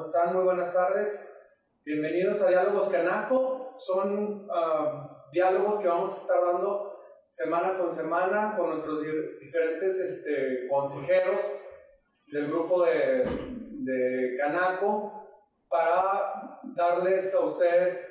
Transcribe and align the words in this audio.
¿Cómo 0.00 0.08
están? 0.08 0.34
Muy 0.34 0.44
buenas 0.44 0.72
tardes. 0.72 1.30
Bienvenidos 1.84 2.40
a 2.40 2.48
Diálogos 2.48 2.88
Canaco. 2.88 3.74
Son 3.76 4.48
ah, 4.50 5.28
diálogos 5.30 5.78
que 5.78 5.88
vamos 5.88 6.14
a 6.14 6.22
estar 6.22 6.40
dando 6.42 6.98
semana 7.26 7.76
con 7.76 7.90
semana 7.90 8.54
con 8.56 8.70
nuestros 8.70 9.02
diferentes 9.38 10.00
este, 10.00 10.66
consejeros 10.70 11.42
del 12.28 12.46
grupo 12.46 12.82
de, 12.86 13.26
de 13.26 14.38
Canaco 14.38 15.52
para 15.68 16.62
darles 16.74 17.34
a 17.34 17.40
ustedes 17.40 18.10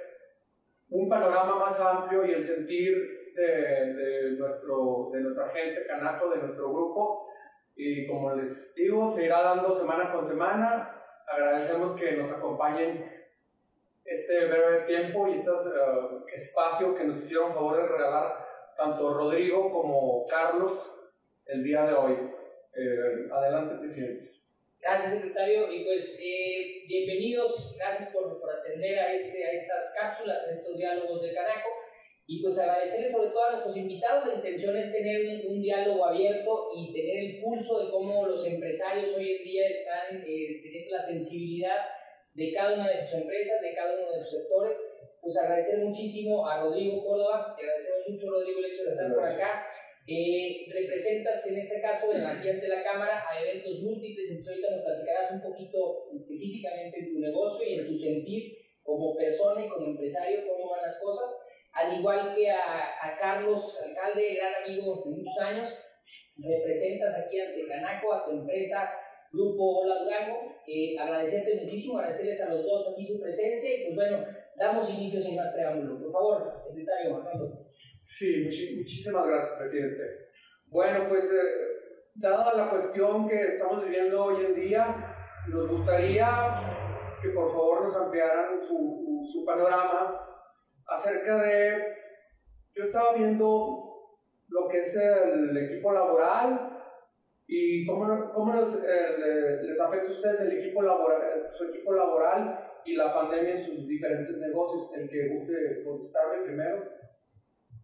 un 0.90 1.10
panorama 1.10 1.56
más 1.56 1.82
amplio 1.82 2.24
y 2.24 2.34
el 2.34 2.44
sentir 2.44 3.34
de, 3.34 3.94
de, 3.96 4.32
nuestro, 4.38 5.10
de 5.12 5.22
nuestra 5.22 5.50
gente 5.50 5.88
Canaco, 5.88 6.30
de 6.30 6.38
nuestro 6.38 6.72
grupo. 6.72 7.32
Y 7.76 8.06
como 8.06 8.36
les 8.36 8.76
digo, 8.76 9.08
se 9.08 9.26
irá 9.26 9.42
dando 9.42 9.72
semana 9.72 10.14
con 10.14 10.24
semana 10.24 10.98
agradecemos 11.30 11.96
que 11.96 12.14
nos 12.14 12.32
acompañen 12.32 13.20
este 14.06 14.46
breve 14.46 14.88
tiempo 14.88 15.28
y 15.28 15.34
este 15.34 15.52
espacio 16.34 16.96
que 16.96 17.04
nos 17.04 17.18
hicieron 17.18 17.54
favor 17.54 17.78
de 17.78 17.88
regalar 17.88 18.48
tanto 18.76 19.14
Rodrigo 19.14 19.70
como 19.72 20.26
Carlos 20.28 20.74
el 21.46 21.64
día 21.64 21.86
de 21.86 21.94
hoy. 21.94 22.14
Eh, 22.76 23.30
adelante, 23.32 23.76
presidente. 23.76 24.30
Gracias, 24.80 25.14
secretario. 25.14 25.72
Y 25.72 25.84
pues 25.84 26.20
eh, 26.24 26.86
bienvenidos, 26.88 27.76
gracias 27.78 28.12
por, 28.12 28.40
por, 28.40 28.50
atender 28.50 28.98
a, 29.00 29.14
este, 29.14 29.46
a 29.46 29.52
estas 29.52 29.94
cápsulas, 30.00 30.48
a 30.48 30.52
estos 30.52 30.78
diálogos 30.78 31.22
de 31.22 31.34
Canaco. 31.34 31.70
Y 32.30 32.44
pues 32.44 32.60
agradecerles 32.60 33.12
sobre 33.12 33.32
todo 33.32 33.44
a 33.44 33.52
nuestros 33.54 33.76
invitados. 33.76 34.28
La 34.28 34.36
intención 34.36 34.78
es 34.78 34.94
tener 34.94 35.48
un, 35.48 35.60
diálogo 35.64 36.06
abierto 36.06 36.70
y 36.78 36.94
tener 36.94 37.18
el 37.26 37.42
pulso 37.42 37.84
de 37.84 37.90
cómo 37.90 38.28
los 38.28 38.46
empresarios 38.46 39.18
hoy 39.18 39.32
en 39.32 39.44
día 39.44 39.68
están 39.68 40.22
eh, 40.22 40.62
teniendo 40.62 40.96
la 40.96 41.02
sensibilidad 41.02 41.78
de 42.36 42.54
cada 42.54 42.76
una 42.76 42.88
de 42.88 43.02
sus 43.04 43.22
empresas, 43.22 43.60
de 43.64 43.74
cada 43.74 43.96
uno 43.98 44.12
de 44.12 44.24
sus 44.24 44.42
sectores. 44.42 44.78
Pues 45.20 45.36
agradecer 45.40 45.80
muchísimo 45.80 46.48
a 46.48 46.62
Rodrigo 46.62 47.04
Córdoba, 47.04 47.56
te 47.58 47.64
agradecemos 47.64 48.10
mucho 48.10 48.30
Rodrigo 48.30 48.60
el 48.60 48.66
hecho 48.74 48.84
de 48.84 48.92
estar 48.92 49.12
por 49.12 49.26
acá. 49.26 49.66
Eh, 50.06 50.70
representas 50.72 51.48
en 51.48 51.58
este 51.58 51.82
caso 51.82 52.14
en 52.14 52.24
la 52.24 52.36
de 52.36 52.68
la 52.68 52.84
Cámara 52.84 53.26
a 53.28 53.42
eventos 53.42 53.82
múltiples, 53.82 54.30
entonces 54.30 54.54
ahorita 54.54 54.76
nos 54.76 54.86
platicarás 54.86 55.32
un 55.32 55.42
poquito 55.42 56.12
específicamente 56.14 57.00
en 57.00 57.12
tu 57.12 57.20
negocio 57.20 57.68
y 57.68 57.74
en 57.74 57.88
tu 57.88 57.98
sentir 57.98 58.56
como 58.84 59.16
persona 59.16 59.66
y 59.66 59.68
como 59.68 59.88
empresario, 59.88 60.46
cómo 60.48 60.70
van 60.70 60.84
las 60.84 61.02
cosas 61.02 61.39
al 61.80 61.98
igual 61.98 62.36
que 62.36 62.52
a, 62.52 62.90
a, 63.02 63.18
Carlos, 63.18 63.82
alcalde, 63.86 64.36
gran 64.36 64.64
amigo 64.64 65.04
de 65.06 65.12
muchos 65.12 65.40
años, 65.40 65.70
representas 66.38 67.16
aquí 67.16 67.40
ante 67.40 67.68
Canaco, 67.68 68.14
a 68.14 68.26
tu 68.26 68.32
empresa 68.32 68.90
Grupo 69.32 69.82
Hola 69.82 70.04
Durango. 70.04 70.56
Eh, 70.68 70.98
agradecerte 71.00 71.62
muchísimo, 71.62 71.98
agradecerles 71.98 72.42
a 72.42 72.50
los 72.50 72.64
dos 72.64 72.92
aquí 72.92 73.06
su 73.06 73.22
presencia 73.22 73.70
y 73.74 73.86
pues 73.86 73.96
bueno, 73.96 74.26
damos 74.58 74.90
inicio 74.90 75.22
sin 75.22 75.36
más 75.36 75.54
preámbulo. 75.54 76.00
Por 76.00 76.12
favor, 76.12 76.54
secretario 76.60 77.18
Armando. 77.18 77.66
Sí, 78.04 78.50
muchísimas 78.78 79.28
gracias, 79.28 79.58
presidente. 79.58 80.04
Bueno, 80.68 81.08
pues 81.08 81.26
eh, 81.26 82.10
dada 82.16 82.54
la 82.56 82.70
cuestión 82.70 83.28
que 83.28 83.42
estamos 83.42 83.84
viviendo 83.84 84.26
hoy 84.26 84.46
en 84.46 84.56
día, 84.56 85.16
nos 85.48 85.70
gustaría 85.70 86.28
que 87.22 87.30
por 87.30 87.52
favor 87.52 87.84
nos 87.84 87.96
ampliaran 87.96 88.60
su, 88.62 89.24
su 89.32 89.46
panorama 89.46 90.29
acerca 90.90 91.42
de, 91.42 91.96
yo 92.74 92.84
estaba 92.84 93.14
viendo 93.14 93.90
lo 94.48 94.68
que 94.68 94.80
es 94.80 94.96
el 94.96 95.56
equipo 95.58 95.92
laboral 95.92 96.78
y 97.48 97.86
cómo, 97.86 98.32
cómo 98.34 98.56
les, 98.56 98.76
eh, 98.76 99.60
les, 99.64 99.82
afecta 99.82 100.10
a 100.10 100.12
ustedes 100.12 100.42
el 100.42 100.60
equipo 100.60 100.82
laboral, 100.82 101.50
su 101.58 101.66
equipo 101.66 101.94
laboral 101.94 102.60
y 102.86 102.96
la 102.96 103.14
pandemia 103.14 103.54
en 103.54 103.66
sus 103.66 103.88
diferentes 103.88 104.38
negocios. 104.38 104.92
El 104.96 105.10
que 105.10 105.30
guste 105.30 105.84
contestarme 105.84 106.46
primero. 106.46 106.84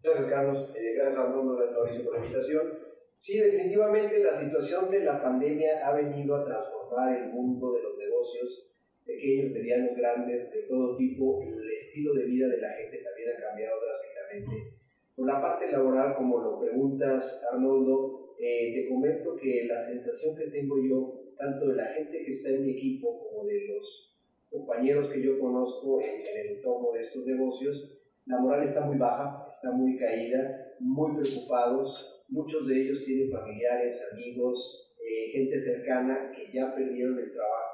Gracias, 0.02 0.26
Carlos. 0.26 0.70
Eh, 0.74 0.94
gracias. 0.94 1.16
Gracias, 1.16 1.72
Mauricio, 1.74 2.04
por 2.04 2.12
la 2.14 2.24
invitación. 2.24 2.78
Sí, 3.18 3.38
definitivamente 3.38 4.22
la 4.22 4.34
situación 4.34 4.90
de 4.90 5.00
la 5.00 5.20
pandemia 5.20 5.86
ha 5.86 5.92
venido 5.94 6.36
a 6.36 6.44
transformar 6.44 7.16
el 7.16 7.28
mundo 7.30 7.72
de 7.72 7.82
los 7.82 7.96
negocios 7.96 8.75
pequeños, 9.06 9.52
medianos, 9.52 9.96
grandes, 9.96 10.50
de 10.50 10.62
todo 10.62 10.96
tipo, 10.96 11.40
el 11.40 11.70
estilo 11.72 12.12
de 12.14 12.24
vida 12.24 12.48
de 12.48 12.60
la 12.60 12.72
gente 12.72 12.98
también 12.98 13.30
ha 13.30 13.40
cambiado 13.40 13.78
drásticamente. 13.80 14.74
Por 15.14 15.26
la 15.26 15.40
parte 15.40 15.70
laboral, 15.70 16.14
como 16.16 16.42
lo 16.42 16.60
preguntas, 16.60 17.46
Arnoldo, 17.50 18.34
eh, 18.38 18.74
te 18.74 18.88
comento 18.88 19.36
que 19.36 19.64
la 19.64 19.78
sensación 19.78 20.36
que 20.36 20.48
tengo 20.48 20.76
yo, 20.82 21.22
tanto 21.38 21.68
de 21.68 21.76
la 21.76 21.86
gente 21.86 22.24
que 22.24 22.30
está 22.30 22.50
en 22.50 22.66
mi 22.66 22.72
equipo 22.72 23.18
como 23.18 23.46
de 23.46 23.68
los 23.68 24.18
compañeros 24.50 25.08
que 25.08 25.22
yo 25.22 25.38
conozco 25.38 26.00
en, 26.00 26.20
el 26.20 26.56
entorno 26.56 26.92
de 26.92 27.00
estos 27.02 27.24
negocios, 27.24 27.96
la 28.26 28.40
moral 28.40 28.64
está 28.64 28.84
muy 28.84 28.98
baja, 28.98 29.46
está 29.48 29.70
muy 29.70 29.96
caída, 29.96 30.74
muy 30.80 31.12
preocupados. 31.14 32.24
Muchos 32.28 32.66
de 32.66 32.82
ellos 32.82 33.04
tienen 33.04 33.30
familiares, 33.30 34.02
amigos, 34.12 34.92
eh, 34.98 35.30
gente 35.30 35.58
cercana 35.60 36.32
que 36.34 36.50
ya 36.52 36.74
perdieron 36.74 37.18
el 37.18 37.32
trabajo 37.32 37.65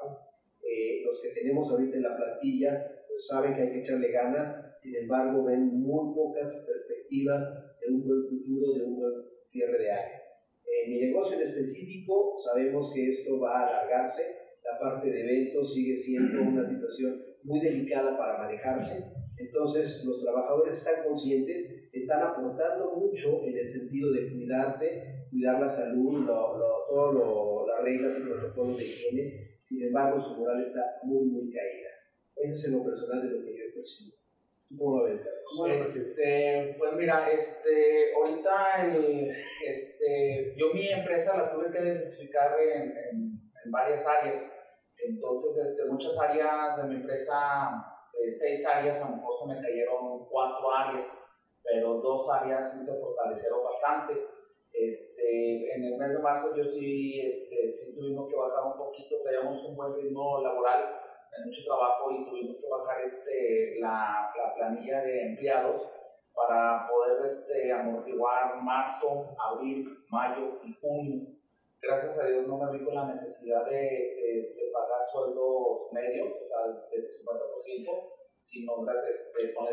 eh, 0.73 1.03
los 1.05 1.21
que 1.21 1.29
tenemos 1.29 1.69
ahorita 1.69 1.97
en 1.97 2.03
la 2.03 2.15
plantilla 2.15 3.03
pues 3.07 3.27
saben 3.27 3.53
que 3.55 3.61
hay 3.61 3.71
que 3.71 3.79
echarle 3.79 4.11
ganas, 4.11 4.75
sin 4.79 4.95
embargo 4.95 5.43
ven 5.43 5.67
muy 5.67 6.15
pocas 6.15 6.49
perspectivas 6.65 7.47
de 7.79 7.93
un 7.93 8.07
buen 8.07 8.23
futuro, 8.27 8.73
de 8.73 8.85
un 8.85 8.95
buen 8.95 9.13
cierre 9.43 9.77
de 9.77 9.91
año. 9.91 10.19
En 10.65 10.91
mi 10.91 10.99
negocio 10.99 11.39
en 11.39 11.47
específico 11.47 12.37
sabemos 12.43 12.91
que 12.93 13.09
esto 13.09 13.39
va 13.39 13.59
a 13.59 13.67
alargarse, 13.67 14.23
la 14.63 14.79
parte 14.79 15.11
de 15.11 15.21
eventos 15.21 15.73
sigue 15.73 15.95
siendo 15.95 16.41
una 16.41 16.65
situación 16.65 17.21
muy 17.43 17.59
delicada 17.59 18.17
para 18.17 18.39
manejarse, 18.39 19.03
entonces 19.37 20.03
los 20.05 20.21
trabajadores 20.21 20.77
están 20.77 21.03
conscientes, 21.05 21.89
están 21.91 22.21
aportando 22.21 22.95
mucho 22.95 23.43
en 23.43 23.57
el 23.57 23.67
sentido 23.67 24.11
de 24.11 24.31
cuidarse, 24.31 25.27
cuidar 25.29 25.59
la 25.59 25.69
salud, 25.69 26.25
todas 26.25 27.67
las 27.67 27.83
reglas 27.83 28.17
y 28.19 28.23
protocolos 28.23 28.77
de 28.77 28.83
higiene, 28.83 29.52
sin 29.63 29.87
embargo, 29.87 30.21
su 30.21 30.35
moral 30.35 30.61
está 30.61 30.99
muy, 31.03 31.25
muy 31.25 31.51
caída. 31.51 31.89
Eso 32.35 32.53
es 32.53 32.65
en 32.65 32.71
lo 32.73 32.83
personal 32.83 33.21
de 33.21 33.29
lo 33.29 33.45
que 33.45 33.57
yo 33.57 33.63
he 33.63 33.71
percibido. 33.71 34.17
¿Cómo 34.77 34.97
lo 34.97 35.03
ves? 35.05 35.21
Este, 35.95 36.75
pues 36.77 36.93
mira, 36.93 37.29
este, 37.31 38.13
ahorita 38.15 38.87
el, 38.87 39.31
este, 39.65 40.53
yo 40.57 40.73
mi 40.73 40.89
empresa 40.89 41.37
la 41.37 41.53
tuve 41.53 41.71
que 41.71 41.81
diversificar 41.81 42.59
en, 42.59 42.81
en, 42.91 43.41
en, 43.63 43.71
varias 43.71 44.05
áreas. 44.05 44.51
Entonces, 44.97 45.69
este, 45.69 45.85
muchas 45.85 46.19
áreas 46.19 46.77
de 46.77 46.83
mi 46.89 46.95
empresa, 46.95 47.85
eh, 48.19 48.31
seis 48.31 48.65
áreas, 48.65 48.99
a 48.99 49.09
lo 49.09 49.17
mejor 49.17 49.35
se 49.37 49.47
me 49.47 49.61
cayeron 49.61 50.27
cuatro 50.27 50.71
áreas, 50.75 51.05
pero 51.63 52.01
dos 52.01 52.29
áreas 52.31 52.73
sí 52.73 52.83
se 52.83 52.99
fortalecieron 52.99 53.63
bastante. 53.63 54.13
Este, 54.73 55.75
en 55.75 55.83
el 55.83 55.97
mes 55.97 56.09
de 56.09 56.19
marzo 56.19 56.55
yo 56.55 56.65
sí, 56.65 57.21
este, 57.21 57.71
sí 57.71 57.95
tuvimos 57.95 58.27
que 58.27 58.35
bajar 58.35 58.65
un 58.65 58.77
poquito, 58.77 59.17
teníamos 59.23 59.63
un 59.65 59.75
buen 59.75 59.95
ritmo 59.95 60.41
laboral, 60.41 60.99
mucho 61.45 61.63
trabajo 61.65 62.11
y 62.11 62.25
tuvimos 62.25 62.57
que 62.57 62.69
bajar 62.69 63.01
este, 63.03 63.79
la, 63.79 64.31
la 64.35 64.55
planilla 64.55 65.01
de 65.01 65.27
empleados 65.27 65.89
para 66.33 66.87
poder 66.89 67.25
este, 67.25 67.71
amortiguar 67.71 68.61
marzo, 68.61 69.35
abril, 69.37 70.03
mayo 70.09 70.59
y 70.63 70.73
junio. 70.81 71.27
Gracias 71.81 72.19
a 72.19 72.25
Dios 72.25 72.47
no 72.47 72.57
me 72.57 72.77
vi 72.77 72.85
con 72.85 72.95
la 72.95 73.05
necesidad 73.05 73.65
de, 73.65 74.37
este, 74.37 74.71
pagar 74.71 75.05
sueldos 75.11 75.91
medios, 75.91 76.29
o 76.29 76.43
sea, 76.43 76.67
del 76.89 77.05
50%, 77.05 78.13
sino 78.37 78.81
gracias 78.83 79.33
este, 79.35 79.53
con 79.53 79.65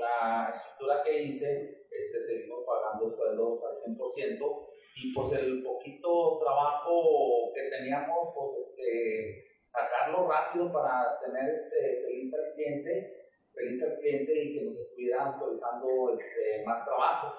la 0.00 0.50
estructura 0.52 1.02
que 1.04 1.22
hice, 1.22 1.77
este, 1.98 2.18
seguimos 2.18 2.64
pagando 2.64 3.10
sueldos 3.10 3.60
al 3.64 3.74
100% 3.74 4.68
y 5.00 5.14
pues 5.14 5.32
el 5.32 5.62
poquito 5.62 6.38
trabajo 6.38 7.52
que 7.54 7.70
teníamos, 7.70 8.34
pues 8.34 8.56
este, 8.58 9.44
sacarlo 9.64 10.28
rápido 10.28 10.72
para 10.72 11.18
tener 11.20 11.50
este, 11.50 12.02
feliz 12.02 12.34
al 12.34 12.54
cliente, 12.54 13.30
feliz 13.52 13.98
cliente 14.00 14.42
y 14.42 14.58
que 14.58 14.64
nos 14.64 14.78
estuvieran 14.78 15.28
actualizando 15.28 16.14
este, 16.14 16.64
más 16.64 16.84
trabajos. 16.84 17.34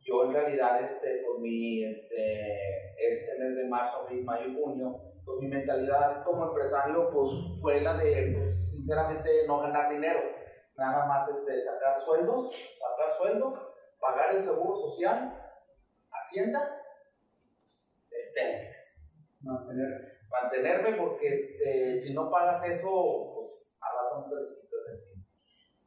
Yo 0.00 0.24
en 0.24 0.32
realidad, 0.32 0.82
este, 0.82 1.22
por 1.24 1.40
mi, 1.40 1.84
este, 1.84 2.58
este 2.98 3.38
mes 3.38 3.56
de 3.56 3.68
marzo, 3.68 3.98
abril, 3.98 4.24
mayo 4.24 4.54
junio, 4.54 5.00
pues 5.24 5.38
mi 5.40 5.48
mentalidad 5.48 6.24
como 6.24 6.48
empresario 6.48 7.10
pues 7.10 7.30
fue 7.60 7.80
la 7.80 7.96
de, 7.96 8.34
pues, 8.36 8.70
sinceramente, 8.70 9.46
no 9.46 9.60
ganar 9.60 9.90
dinero, 9.90 10.20
nada 10.76 11.06
más 11.06 11.28
este, 11.28 11.60
sacar 11.60 12.00
sueldos, 12.00 12.50
sacar 12.74 13.16
sueldos 13.16 13.67
pagar 14.00 14.36
el 14.36 14.42
seguro 14.42 14.76
social, 14.76 15.34
Hacienda, 16.10 16.82
Telmex. 18.34 19.04
Mantenerme. 19.40 20.08
Mantenerme 20.30 20.96
porque 20.96 21.28
este, 21.28 21.98
si 21.98 22.12
no 22.12 22.30
pagas 22.30 22.64
eso, 22.68 23.32
pues 23.34 23.78
a 23.80 24.18
no 24.18 24.26
te 24.28 24.94
encima. 24.94 25.26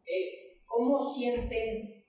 Eh, 0.05 0.61
¿Cómo 0.65 0.99
sienten 0.99 2.01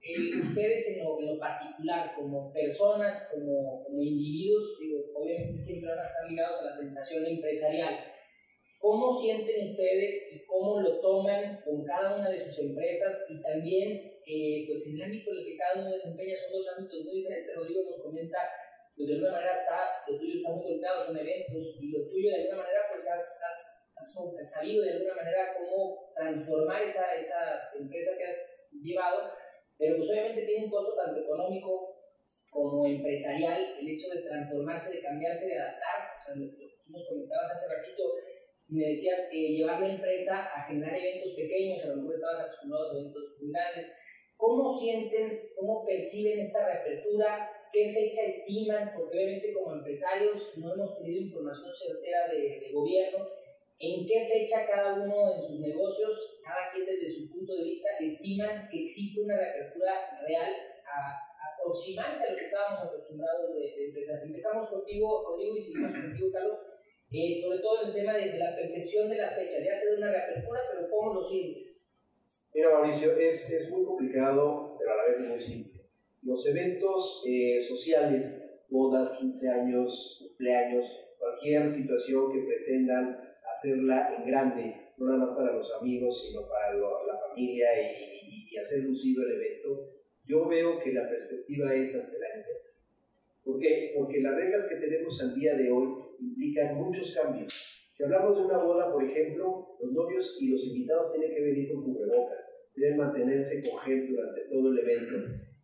eh, 0.00 0.40
ustedes 0.42 0.88
en 0.96 1.04
lo, 1.04 1.38
particular, 1.38 2.14
como 2.16 2.52
personas, 2.52 3.30
como, 3.32 3.84
como 3.84 4.00
individuos, 4.00 4.78
digo, 4.80 5.00
obviamente 5.14 5.58
siempre 5.58 5.90
van 5.90 5.98
a 6.00 6.08
estar 6.08 6.30
ligados 6.30 6.60
a 6.62 6.64
la 6.66 6.74
sensación 6.74 7.26
empresarial, 7.26 7.94
¿Cómo 8.78 9.12
sienten 9.12 9.70
ustedes 9.70 10.32
y 10.32 10.44
cómo 10.46 10.80
lo 10.80 11.00
toman 11.00 11.60
con 11.64 11.84
cada 11.84 12.16
una 12.16 12.30
de 12.30 12.40
sus 12.40 12.58
empresas? 12.60 13.26
Y 13.28 13.40
también, 13.42 14.20
eh, 14.26 14.64
pues 14.66 14.86
el 14.92 15.02
ámbito 15.02 15.32
en 15.32 15.38
el 15.38 15.44
que 15.46 15.56
cada 15.56 15.80
uno 15.80 15.90
desempeña 15.90 16.36
son 16.36 16.52
dos 16.52 16.68
ámbitos 16.76 17.04
muy 17.04 17.16
diferentes. 17.16 17.56
Rodrigo 17.56 17.82
nos 17.82 18.02
comenta, 18.02 18.38
pues 18.94 19.08
de 19.08 19.14
alguna 19.14 19.32
manera 19.32 19.52
está, 19.52 19.78
lo 20.06 20.18
tuyo 20.18 20.34
está 20.36 20.50
muy 20.50 20.62
conectado, 20.62 21.06
son 21.06 21.18
eventos, 21.18 21.78
y 21.80 21.90
lo 21.90 22.08
tuyo 22.08 22.28
de 22.30 22.36
alguna 22.36 22.62
manera, 22.62 22.80
pues 22.92 23.08
has, 23.08 23.42
has, 23.48 23.88
has 23.96 24.50
sabido 24.52 24.84
de 24.84 24.92
alguna 24.92 25.14
manera 25.14 25.56
cómo 25.56 26.12
transformar 26.14 26.82
esa, 26.82 27.14
esa 27.14 27.70
empresa 27.78 28.12
que 28.16 28.24
has 28.24 28.68
llevado, 28.82 29.32
pero 29.78 29.96
pues 29.96 30.10
obviamente 30.10 30.46
tiene 30.46 30.64
un 30.64 30.70
costo 30.70 30.94
tanto 30.96 31.20
económico 31.20 31.96
como 32.50 32.86
empresarial 32.86 33.76
el 33.78 33.88
hecho 33.88 34.08
de 34.08 34.22
transformarse, 34.22 34.96
de 34.96 35.02
cambiarse, 35.02 35.48
de 35.48 35.58
adaptar. 35.58 36.16
O 36.16 36.24
sea, 36.24 36.34
lo, 36.34 36.56
que 36.56 36.76
nos 36.88 37.06
comentabas 37.08 37.52
hace 37.52 37.74
ratito, 37.74 38.02
me 38.68 38.88
decías 38.88 39.28
que 39.30 39.56
llevar 39.56 39.80
la 39.80 39.94
empresa 39.94 40.48
a 40.54 40.66
generar 40.66 40.94
eventos 40.94 41.34
pequeños, 41.34 41.84
a 41.84 41.88
lo 41.88 41.96
mejor 41.96 42.14
estabas 42.14 42.44
acostumbrado 42.46 42.90
a 42.90 42.98
eventos 42.98 43.22
muy 43.40 43.52
grandes. 43.52 43.92
¿Cómo 44.36 44.68
sienten, 44.68 45.50
cómo 45.56 45.84
perciben 45.86 46.40
esta 46.40 46.66
reapertura? 46.66 47.50
¿Qué 47.72 47.92
fecha 47.92 48.22
estiman? 48.22 48.92
Porque 48.94 49.16
obviamente 49.16 49.54
como 49.54 49.76
empresarios 49.76 50.52
no 50.56 50.74
hemos 50.74 50.98
tenido 50.98 51.22
información 51.22 51.72
certera 51.72 52.28
de, 52.28 52.60
de 52.60 52.72
gobierno 52.72 53.26
en 53.78 54.06
qué 54.06 54.26
fecha 54.26 54.66
cada 54.66 54.94
uno 54.94 55.36
en 55.36 55.42
sus 55.42 55.60
negocios, 55.60 56.40
cada 56.42 56.72
quien 56.72 56.86
desde 56.86 57.12
su 57.12 57.30
punto 57.30 57.54
de 57.54 57.64
vista, 57.64 57.88
estiman 58.00 58.68
que 58.70 58.84
existe 58.84 59.22
una 59.22 59.36
reapertura 59.36 59.92
real 60.26 60.52
a, 60.86 61.22
aproximarse 61.52 62.26
a 62.26 62.30
lo 62.30 62.36
que 62.36 62.44
estábamos 62.44 62.84
acostumbrados 62.84 63.54
de, 63.54 63.60
de 63.60 63.86
empezar. 63.86 64.22
Empezamos 64.22 64.66
contigo, 64.66 65.24
Rodrigo, 65.26 65.56
y 65.56 65.62
seguimos 65.62 65.92
contigo, 65.92 66.30
Carlos, 66.32 66.58
eh, 67.12 67.40
sobre 67.40 67.58
todo 67.58 67.86
el 67.86 67.94
tema 67.94 68.14
de, 68.14 68.38
la 68.38 68.54
percepción 68.54 69.08
de 69.08 69.16
las 69.16 69.34
fechas. 69.36 69.64
Ya 69.64 69.74
se 69.74 69.90
de 69.90 69.96
una 69.98 70.10
reapertura, 70.10 70.60
pero 70.70 70.90
¿cómo 70.90 71.14
lo 71.14 71.22
sientes? 71.22 71.90
Mira, 72.54 72.70
Mauricio, 72.70 73.16
es, 73.16 73.50
es 73.52 73.70
muy 73.70 73.84
complicado, 73.84 74.76
pero 74.78 74.92
a 74.92 74.96
la 74.96 75.04
vez 75.04 75.28
muy 75.28 75.40
simple. 75.40 75.82
Los 76.22 76.46
eventos 76.48 77.24
eh, 77.28 77.60
sociales, 77.60 78.60
bodas, 78.68 79.16
15 79.18 79.48
años, 79.48 80.16
cumpleaños, 80.20 80.84
cualquier 81.18 81.68
situación 81.68 82.32
que 82.32 82.40
pretendan 82.40 83.20
hacerla 83.48 84.14
en 84.16 84.26
grande, 84.26 84.92
no 84.96 85.06
nada 85.06 85.26
más 85.26 85.36
para 85.36 85.52
los 85.52 85.72
amigos, 85.74 86.26
sino 86.26 86.48
para 86.48 86.74
la 86.74 87.18
familia 87.28 87.68
y, 87.80 88.48
y, 88.52 88.56
hacer 88.56 88.80
lucido 88.84 89.22
el 89.22 89.32
evento, 89.32 89.90
yo 90.24 90.48
veo 90.48 90.80
que 90.80 90.92
la 90.92 91.08
perspectiva 91.08 91.74
es 91.74 91.94
hasta 91.94 92.16
el 92.16 92.24
año 92.24 92.46
¿Por 93.46 93.60
qué? 93.60 93.92
Porque 93.96 94.20
las 94.20 94.34
reglas 94.34 94.66
que 94.66 94.74
tenemos 94.74 95.22
al 95.22 95.34
día 95.36 95.54
de 95.54 95.70
hoy 95.70 96.05
implican 96.20 96.76
muchos 96.76 97.14
cambios. 97.14 97.88
Si 97.92 98.04
hablamos 98.04 98.36
de 98.36 98.44
una 98.44 98.58
boda, 98.58 98.92
por 98.92 99.02
ejemplo, 99.02 99.76
los 99.80 99.92
novios 99.92 100.38
y 100.40 100.48
los 100.48 100.66
invitados 100.66 101.12
tienen 101.12 101.34
que 101.34 101.42
venir 101.42 101.72
con 101.72 101.84
cubrebocas, 101.84 102.68
deben 102.74 102.98
mantenerse 102.98 103.62
con 103.62 103.80
durante 103.84 104.40
todo 104.50 104.70
el 104.70 104.78
evento 104.78 105.16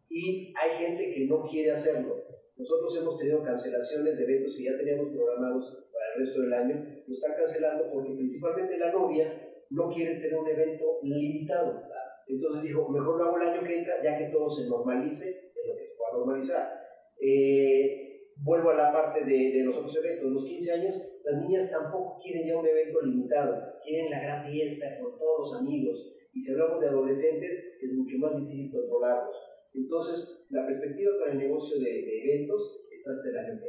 y 0.09 0.53
hay 0.61 0.77
gente 0.77 1.13
que 1.13 1.27
no 1.27 1.47
quiere 1.47 1.73
hacerlo. 1.73 2.25
Nosotros 2.57 2.97
hemos 2.99 3.19
tenido 3.19 3.43
cancelaciones 3.43 4.17
de 4.17 4.25
eventos 4.25 4.57
que 4.57 4.65
ya 4.65 4.77
teníamos 4.77 5.09
programados 5.09 5.89
para 5.93 6.15
el 6.15 6.21
resto 6.21 6.43
del 6.43 6.53
año 6.53 6.93
lo 7.07 7.15
están 7.15 7.35
cancelando 7.37 7.91
porque 7.93 8.15
principalmente 8.15 8.79
la 8.79 8.93
novia 8.93 9.53
no 9.71 9.91
quiere 9.91 10.17
tener 10.17 10.37
un 10.37 10.49
evento 10.49 10.99
limitado. 11.03 11.83
Entonces 12.27 12.63
dijo, 12.63 12.89
mejor 12.89 13.19
lo 13.19 13.25
hago 13.25 13.37
el 13.41 13.49
año 13.49 13.67
que 13.67 13.79
entra, 13.79 14.03
ya 14.03 14.19
que 14.19 14.27
todo 14.27 14.49
se 14.49 14.69
normalice 14.69 15.53
en 15.55 15.69
lo 15.69 15.77
que 15.77 15.85
se 15.85 15.97
pueda 15.97 16.13
normalizar. 16.13 16.73
Eh, 17.21 18.12
vuelvo 18.37 18.71
a 18.71 18.75
la 18.75 18.93
parte 18.93 19.25
de, 19.25 19.63
los 19.65 19.77
otros 19.77 19.97
eventos. 19.97 20.31
Los 20.31 20.45
15 20.45 20.73
años, 20.73 21.03
las 21.25 21.43
niñas 21.43 21.71
tampoco 21.71 22.19
quieren 22.23 22.47
ya 22.47 22.57
un 22.57 22.67
evento 22.67 23.03
limitado, 23.03 23.79
quieren 23.85 24.11
la 24.11 24.21
gran 24.21 24.51
fiesta 24.51 24.99
con 25.01 25.19
todos 25.19 25.41
los 25.41 25.61
amigos. 25.61 26.15
Y 26.33 26.41
si 26.41 26.53
hablamos 26.53 26.81
de 26.81 26.89
adolescentes, 26.89 27.79
es 27.81 27.93
mucho 27.93 28.19
más 28.19 28.37
difícil 28.37 28.73
controlarlos. 28.73 29.37
Entonces, 29.75 30.47
la 30.51 30.67
perspectiva 30.67 31.13
para 31.19 31.33
el 31.33 31.39
negocio 31.39 31.79
de, 31.81 32.25
eventos 32.25 32.87
está 32.91 33.11
hasta 33.11 33.31
el 33.31 33.39
año. 33.39 33.61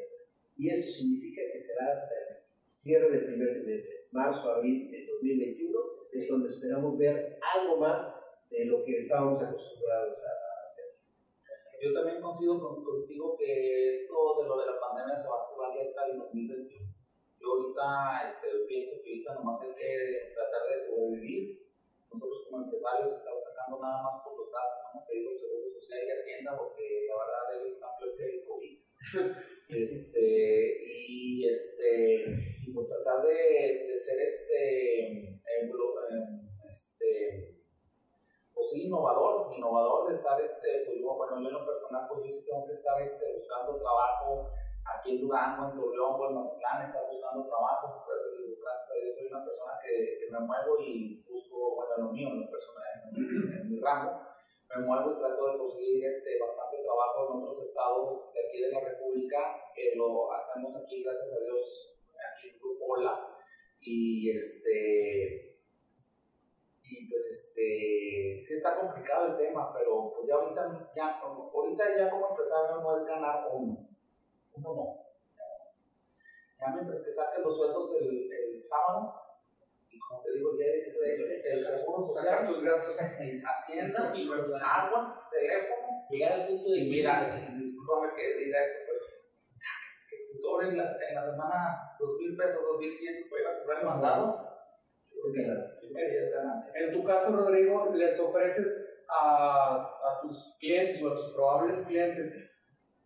Y 0.57 0.69
esto 0.69 0.92
significa 0.92 1.42
que 1.51 1.59
será 1.59 1.92
hasta 1.92 2.13
el 2.16 2.38
cierre 2.71 3.12
del 3.12 3.25
primer 3.25 3.63
trimestre, 3.63 4.07
marzo, 4.12 4.51
abril 4.51 4.92
del 4.92 5.07
2021, 5.07 5.80
es 6.12 6.27
donde 6.27 6.50
esperamos 6.50 6.98
ver 6.98 7.39
algo 7.56 7.77
más 7.77 8.16
de 8.50 8.66
lo 8.66 8.83
que 8.83 8.98
estábamos 8.98 9.42
acostumbrados 9.42 10.19
a. 10.19 10.43
Yo 11.83 11.91
también 11.91 12.21
coincido 12.21 12.56
contigo 12.63 13.35
que 13.35 13.89
esto 13.89 14.15
de 14.39 14.47
lo 14.47 14.56
de 14.56 14.71
la 14.71 14.80
pandemia 14.80 15.19
se 15.19 15.27
va 15.27 15.44
a 15.44 15.75
ya 15.75 15.81
hasta 15.81 16.07
el 16.07 16.18
2021. 16.18 16.80
Yo 17.35 17.47
ahorita 17.51 18.24
este, 18.24 18.47
pienso 18.71 19.03
que 19.03 19.09
ahorita 19.12 19.33
nomás 19.35 19.59
hay 19.59 19.75
que 19.75 20.31
tratar 20.31 20.63
de 20.71 20.80
sobrevivir. 20.80 21.59
Nosotros 22.07 22.47
como 22.47 22.63
empresarios 22.63 23.12
estamos 23.12 23.44
sacando 23.44 23.83
nada 23.83 24.00
más 24.00 24.24
por 24.24 24.39
los 24.39 24.47
gastos, 24.47 24.80
como 24.94 25.03
te 25.03 25.12
digo, 25.12 25.31
el 25.31 25.38
Seguro 25.38 25.68
Social 25.75 26.07
y 26.07 26.12
Hacienda, 26.12 26.56
porque 26.56 27.03
la 27.09 27.15
verdad 27.19 27.51
ellos 27.51 27.74
están 27.75 27.91
peor 28.00 28.15
que 28.15 28.25
el 28.31 28.45
COVID. 28.47 28.80
este, 29.83 30.88
y 30.88 31.44
este 31.50 32.53
pues 32.74 32.88
tratar 32.88 33.27
de, 33.27 33.91
de 33.91 34.00
ser 34.00 34.19
este, 34.21 35.41
este 36.71 37.52
pues 38.63 38.71
sí, 38.71 38.88
innovador, 38.88 39.51
innovador 39.51 40.07
de 40.07 40.15
estar, 40.15 40.39
este, 40.39 40.88
pues 40.88 40.95
yo, 41.04 41.19
bueno, 41.19 41.36
yo 41.44 41.48
en 41.51 41.54
lo 41.54 41.65
personal, 41.68 42.07
pues 42.07 42.24
yo 42.24 42.31
sí 42.31 42.48
tengo 42.48 42.65
que 42.65 42.71
estar 42.71 42.95
este, 43.01 43.33
buscando 43.36 43.75
trabajo 43.75 44.48
aquí 44.88 45.19
en 45.19 45.21
Durango, 45.21 45.68
en 45.68 45.75
Torreón 45.75 46.15
o 46.15 46.30
en 46.30 46.36
Mazatlán, 46.36 46.88
estar 46.88 47.04
buscando 47.04 47.44
trabajo, 47.44 48.07
pues, 48.07 48.24
gracias 48.63 48.88
a 48.88 48.95
Dios 49.04 49.15
soy 49.19 49.27
una 49.27 49.44
persona 49.44 49.74
que, 49.83 50.15
que, 50.15 50.31
me 50.31 50.39
muevo 50.39 50.80
y 50.80 51.19
busco, 51.27 51.75
bueno, 51.75 52.07
lo 52.07 52.10
mío, 52.15 52.30
en 52.31 52.39
lo 52.39 52.50
personal, 52.50 52.88
en, 53.12 53.51
en 53.51 53.69
mi 53.69 53.80
ramo, 53.81 54.31
me 54.71 54.88
muevo 54.88 55.12
y 55.12 55.19
trato 55.19 55.44
de 55.51 55.57
conseguir 55.57 56.06
este, 56.07 56.39
bastante 56.39 56.80
trabajo 56.88 57.36
en 57.36 57.44
otros 57.44 57.68
estados 57.68 58.31
de 58.31 58.48
aquí 58.48 58.62
de 58.63 58.71
la 58.71 58.80
República, 58.80 59.59
que 59.75 59.92
lo 59.95 60.31
hacemos 60.31 60.71
aquí, 60.80 61.04
gracias 61.04 61.36
a 61.36 61.44
Dios, 61.44 61.94
hola. 62.88 63.30
Y 63.81 64.31
este 64.31 65.52
y 66.83 67.09
pues 67.09 67.31
este 67.31 68.39
sí 68.41 68.56
está 68.56 68.80
complicado 68.80 69.27
el 69.27 69.38
tema 69.38 69.74
pero 69.74 70.13
pues 70.13 70.27
ya 70.27 70.35
ahorita 70.35 70.91
ya 70.95 71.21
ahorita 71.21 71.97
ya 71.97 72.09
como 72.09 72.30
empresario 72.30 72.81
no 72.81 72.97
es 72.97 73.06
ganar 73.06 73.47
uno. 73.51 73.88
Uno 74.56 74.75
no. 74.75 75.03
Ya 76.59 76.75
mientras 76.75 77.03
que 77.03 77.12
saquen 77.12 77.44
los 77.44 77.56
sueldos 77.56 77.95
el, 78.01 78.31
el 78.31 78.65
sábado 78.65 79.15
y 79.89 80.00
como 80.00 80.21
te 80.21 80.33
digo 80.33 80.51
el 80.51 80.57
día 80.57 80.74
16 80.74 81.41
el 81.45 81.65
seguro 81.65 82.07
social 82.07 82.47
tus 82.47 82.63
gastos. 82.63 82.97
hacienda 82.99 84.13
agua 84.61 85.30
teléfono 85.31 86.06
llegar 86.09 86.33
al 86.33 86.47
punto 86.47 86.69
de 86.69 86.80
y 86.80 86.90
mira 86.90 87.35
discúlpame 87.56 88.16
que 88.16 88.37
diga 88.37 88.63
esto 88.63 88.80
pero 88.87 89.06
sobre 90.33 90.69
en 90.69 90.78
la, 90.78 90.97
en 91.09 91.16
la 91.16 91.23
semana 91.23 91.95
dos 91.99 92.18
mil 92.18 92.35
pesos, 92.35 92.61
dos 92.61 92.80
mil 92.80 92.97
quinientos 92.97 93.31
para 93.31 93.57
comprar 93.57 93.80
el 93.80 93.85
mandado, 93.85 94.53
En 96.75 96.91
tu 96.93 97.03
caso, 97.03 97.35
Rodrigo, 97.35 97.93
les 97.93 98.19
ofreces 98.19 99.05
a, 99.07 99.77
a 99.77 100.21
tus 100.21 100.57
clientes 100.59 101.01
o 101.03 101.11
a 101.11 101.15
tus 101.15 101.33
probables 101.33 101.85
clientes 101.87 102.53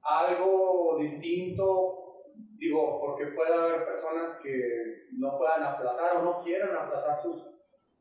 algo 0.07 0.97
distinto, 0.99 2.23
digo, 2.57 2.99
porque 3.01 3.35
puede 3.35 3.53
haber 3.53 3.85
personas 3.85 4.39
que 4.41 5.09
no 5.17 5.37
puedan 5.37 5.63
aplazar 5.63 6.17
o 6.17 6.23
no 6.23 6.43
quieran 6.43 6.75
aplazar 6.75 7.21
sus, 7.21 7.43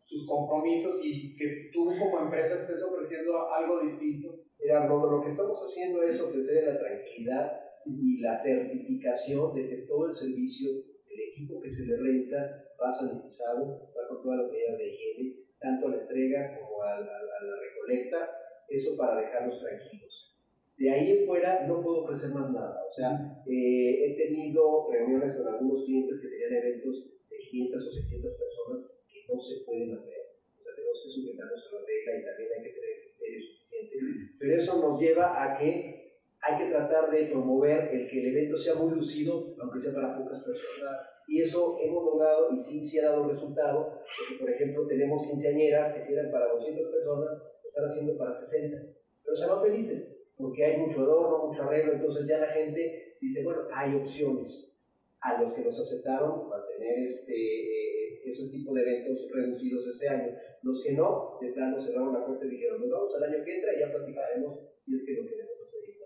sus 0.02 0.26
compromisos 0.26 1.00
y 1.02 1.36
que 1.36 1.70
tú 1.72 1.86
como 1.98 2.20
empresa 2.20 2.54
estés 2.54 2.82
ofreciendo 2.82 3.52
algo 3.52 3.80
distinto. 3.80 4.40
Mira, 4.60 4.86
lo, 4.86 5.10
lo 5.10 5.20
que 5.20 5.28
estamos 5.28 5.60
haciendo 5.60 6.02
es 6.02 6.20
ofrecer 6.20 6.64
la 6.64 6.78
tranquilidad 6.78 7.60
y 7.84 8.20
la 8.20 8.36
certificación 8.36 9.54
de 9.54 9.68
que 9.68 9.76
todo 9.88 10.06
el 10.06 10.14
servicio, 10.14 10.70
el 11.08 11.20
equipo 11.32 11.60
que 11.60 11.68
se 11.68 11.86
le 11.86 11.96
renta, 11.96 12.64
va 12.80 12.92
sanitizado, 12.92 13.90
con 14.08 14.22
todas 14.22 14.38
las 14.42 14.50
medidas 14.50 14.78
de 14.78 14.88
higiene, 14.88 15.36
tanto 15.58 15.88
a 15.88 15.90
la 15.90 16.02
entrega 16.02 16.58
como 16.58 16.82
a, 16.82 17.00
la 17.00 17.56
recolecta, 17.60 18.30
eso 18.68 18.96
para 18.96 19.20
dejarlos 19.20 19.60
tranquilos. 19.60 20.36
De 20.76 20.90
ahí 20.90 21.10
en 21.10 21.26
fuera 21.26 21.66
no 21.66 21.82
puedo 21.82 22.04
ofrecer 22.04 22.30
más 22.30 22.52
nada. 22.52 22.84
O 22.86 22.90
sea, 22.90 23.42
eh, 23.46 24.06
he 24.06 24.16
tenido 24.16 24.90
reuniones 24.90 25.32
con 25.32 25.54
algunos 25.54 25.84
clientes 25.84 26.20
que 26.20 26.28
tenían 26.28 26.52
eventos 26.52 27.16
de 27.30 27.38
500 27.38 27.86
o 27.86 27.90
600 27.90 28.32
personas 28.36 28.90
que 29.08 29.24
no 29.26 29.38
se 29.38 29.64
pueden 29.64 29.96
hacer. 29.96 30.36
O 30.58 30.62
sea, 30.62 30.74
tenemos 30.74 31.00
que 31.02 31.10
sujetarnos 31.10 31.64
a 31.64 31.74
la 31.74 31.80
regla 31.86 32.10
y 32.12 32.24
también 32.24 32.48
hay 32.52 32.62
que 32.62 32.74
tener 32.76 32.94
criterio 33.00 33.40
suficiente. 33.40 33.96
Pero 34.38 34.56
eso 34.56 34.80
nos 34.80 35.00
lleva 35.00 35.42
a 35.42 35.58
que 35.58 36.05
hay 36.46 36.58
que 36.58 36.70
tratar 36.70 37.10
de 37.10 37.26
promover 37.26 37.88
el 37.92 38.08
que 38.08 38.20
el 38.20 38.28
evento 38.28 38.56
sea 38.56 38.76
muy 38.76 38.94
lucido, 38.94 39.54
aunque 39.58 39.80
sea 39.80 39.92
para 39.92 40.16
pocas 40.16 40.44
personas. 40.44 40.92
Y 41.26 41.42
eso 41.42 41.76
hemos 41.82 42.04
logrado 42.04 42.52
y 42.52 42.60
sí, 42.60 42.84
sí 42.84 43.00
ha 43.00 43.10
dado 43.10 43.28
resultado, 43.28 43.98
porque 44.16 44.38
por 44.38 44.50
ejemplo 44.50 44.86
tenemos 44.86 45.26
quinceañeras 45.26 45.94
que 45.94 46.00
si 46.00 46.14
eran 46.14 46.30
para 46.30 46.52
200 46.52 46.88
personas, 46.88 47.42
lo 47.62 47.68
están 47.68 47.84
haciendo 47.84 48.16
para 48.16 48.32
60. 48.32 48.78
Pero 49.24 49.36
se 49.36 49.46
van 49.46 49.62
felices, 49.62 50.24
porque 50.36 50.64
hay 50.64 50.76
mucho 50.78 51.00
adorno, 51.00 51.48
mucho 51.48 51.64
arreglo, 51.64 51.94
entonces 51.94 52.28
ya 52.28 52.38
la 52.38 52.46
gente 52.46 53.16
dice, 53.20 53.42
bueno, 53.42 53.62
hay 53.74 53.96
opciones. 53.96 54.72
A 55.18 55.42
los 55.42 55.52
que 55.52 55.62
nos 55.62 55.80
aceptaron 55.80 56.48
mantener 56.48 56.98
este, 56.98 58.28
ese 58.28 58.52
tipo 58.52 58.72
de 58.72 58.82
eventos 58.82 59.28
reducidos 59.34 59.88
este 59.88 60.08
año. 60.08 60.36
Los 60.62 60.84
que 60.84 60.92
no, 60.92 61.38
de 61.40 61.48
plano 61.48 61.80
cerraron 61.80 62.12
la 62.12 62.24
puerta 62.24 62.44
y 62.46 62.50
dijeron, 62.50 62.80
nos 62.80 62.90
vamos 62.90 63.16
al 63.16 63.24
año 63.24 63.42
que 63.44 63.56
entra 63.56 63.74
y 63.74 63.80
ya 63.80 63.92
platicaremos 63.92 64.60
si 64.76 64.94
es 64.94 65.04
que 65.04 65.14
lo 65.14 65.26
queremos 65.26 65.60
hacer 65.60 65.96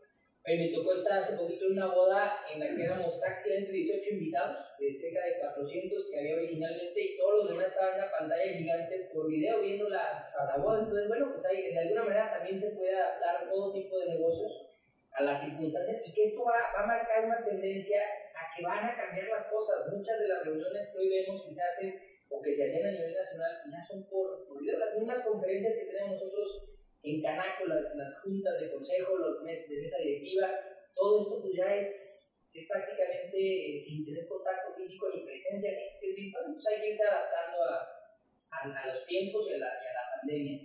igual. 0.47 0.59
me 0.59 0.73
tocó 0.73 0.93
estar 0.95 1.19
hace 1.19 1.37
poquito 1.37 1.67
en 1.67 1.73
una 1.73 1.95
boda 1.95 2.41
en 2.53 2.61
la 2.61 2.75
que 2.75 2.85
éramos 2.85 3.19
prácticamente 3.19 3.73
18 3.73 4.11
invitados, 4.15 4.57
de 4.79 4.95
cerca 4.95 5.25
de 5.25 5.39
400 5.39 6.11
que 6.11 6.19
había 6.19 6.37
originalmente, 6.37 7.01
y 7.01 7.17
todos 7.17 7.35
los 7.41 7.49
demás 7.49 7.67
estaban 7.67 7.95
en 7.95 8.03
una 8.03 8.11
pantalla 8.11 8.53
gigante 8.53 9.11
por 9.13 9.29
video 9.29 9.61
viendo 9.61 9.89
la, 9.89 10.25
la 10.25 10.57
boda. 10.63 10.81
Entonces, 10.81 11.09
bueno, 11.09 11.29
pues 11.31 11.47
ahí 11.47 11.73
de 11.73 11.79
alguna 11.79 12.05
manera 12.05 12.33
también 12.33 12.59
se 12.59 12.71
puede 12.75 12.95
adaptar 12.95 13.51
todo 13.51 13.73
tipo 13.73 13.99
de 13.99 14.09
negocios 14.17 14.67
a 15.13 15.23
las 15.23 15.41
circunstancias 15.43 16.01
y 16.07 16.15
que 16.15 16.23
esto 16.23 16.45
va, 16.45 16.55
va 16.73 16.85
a 16.85 16.87
marcar 16.87 17.25
una 17.25 17.45
tendencia 17.45 18.01
a 18.35 18.57
que 18.57 18.63
van 18.63 18.85
a 18.85 18.97
cambiar 18.97 19.29
las 19.29 19.47
cosas. 19.47 19.93
Muchas 19.93 20.19
de 20.21 20.29
las 20.29 20.45
reuniones 20.45 20.93
que 20.93 20.99
hoy 20.99 21.09
vemos 21.09 21.45
que 21.45 21.53
se 21.53 21.63
hacen 21.63 22.11
o 22.31 22.41
que 22.41 22.55
se 22.55 22.65
hacen 22.65 22.87
a 22.87 22.91
nivel 22.93 23.13
nacional 23.13 23.59
ya 23.71 23.81
son 23.81 24.09
por, 24.09 24.47
por 24.47 24.63
las 24.63 24.95
mismas 24.95 25.25
conferencias 25.25 25.75
que 25.75 25.87
tenemos 25.87 26.13
nosotros 26.13 26.70
en 27.03 27.23
Canaco, 27.23 27.67
las, 27.67 27.95
las 27.97 28.21
juntas 28.21 28.61
de 28.61 28.73
consejo, 28.73 29.17
los 29.17 29.43
meses 29.43 29.69
de 29.71 29.83
mesa 29.83 29.99
directiva, 29.99 30.49
todo 30.95 31.19
esto 31.19 31.41
pues 31.41 31.55
ya 31.57 31.77
es, 31.77 32.39
es 32.53 32.69
prácticamente 32.69 33.75
eh, 33.75 33.79
sin 33.79 34.05
tener 34.05 34.29
contacto 34.29 34.75
físico 34.77 35.09
ni 35.15 35.25
presencia 35.25 35.71
física, 36.01 36.39
entonces 36.41 36.73
hay 36.73 36.81
que 36.83 36.89
irse 36.89 37.05
adaptando 37.05 37.65
a, 37.65 38.83
a, 38.83 38.87
los 38.87 39.07
tiempos 39.07 39.47
y 39.49 39.55
a 39.55 39.59
la, 39.59 39.67
y 39.67 39.87
a 39.87 39.93
la 39.93 40.21
pandemia. 40.21 40.59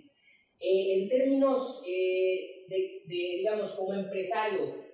Eh, 0.58 1.02
en 1.02 1.08
términos 1.08 1.82
eh, 1.88 2.64
de, 2.68 3.02
de, 3.06 3.16
digamos, 3.38 3.72
como 3.72 3.94
empresario, 3.94 4.84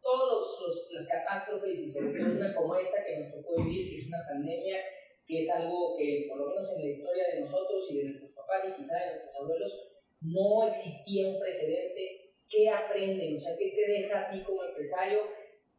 todas 0.00 0.92
las 0.92 1.08
catástrofes 1.08 1.80
y 1.80 1.90
sobre 1.90 2.18
todo 2.18 2.32
una 2.32 2.54
como 2.54 2.76
esta 2.76 3.04
que 3.04 3.18
nos 3.18 3.32
tocó 3.32 3.62
vivir, 3.62 3.90
que 3.90 3.96
es 3.96 4.06
una 4.06 4.24
pandemia, 4.28 4.78
que 5.26 5.40
es 5.40 5.50
algo 5.50 5.96
que 5.96 6.26
por 6.28 6.38
lo 6.38 6.46
menos 6.48 6.72
en 6.72 6.82
la 6.82 6.88
historia 6.88 7.24
de 7.32 7.40
nosotros 7.40 7.90
y 7.90 7.98
de 7.98 8.04
nuestros 8.04 8.32
papás 8.32 8.64
y 8.68 8.72
quizá 8.74 8.96
de 8.96 9.06
nuestros 9.10 9.34
abuelos 9.36 9.87
no 10.20 10.68
existía 10.68 11.28
un 11.28 11.38
precedente. 11.38 12.34
¿Qué 12.48 12.68
aprenden? 12.70 13.36
O 13.36 13.40
sea, 13.40 13.56
¿qué 13.58 13.72
te 13.76 13.92
deja 13.92 14.20
a 14.20 14.30
ti 14.30 14.42
como 14.42 14.64
empresario? 14.64 15.20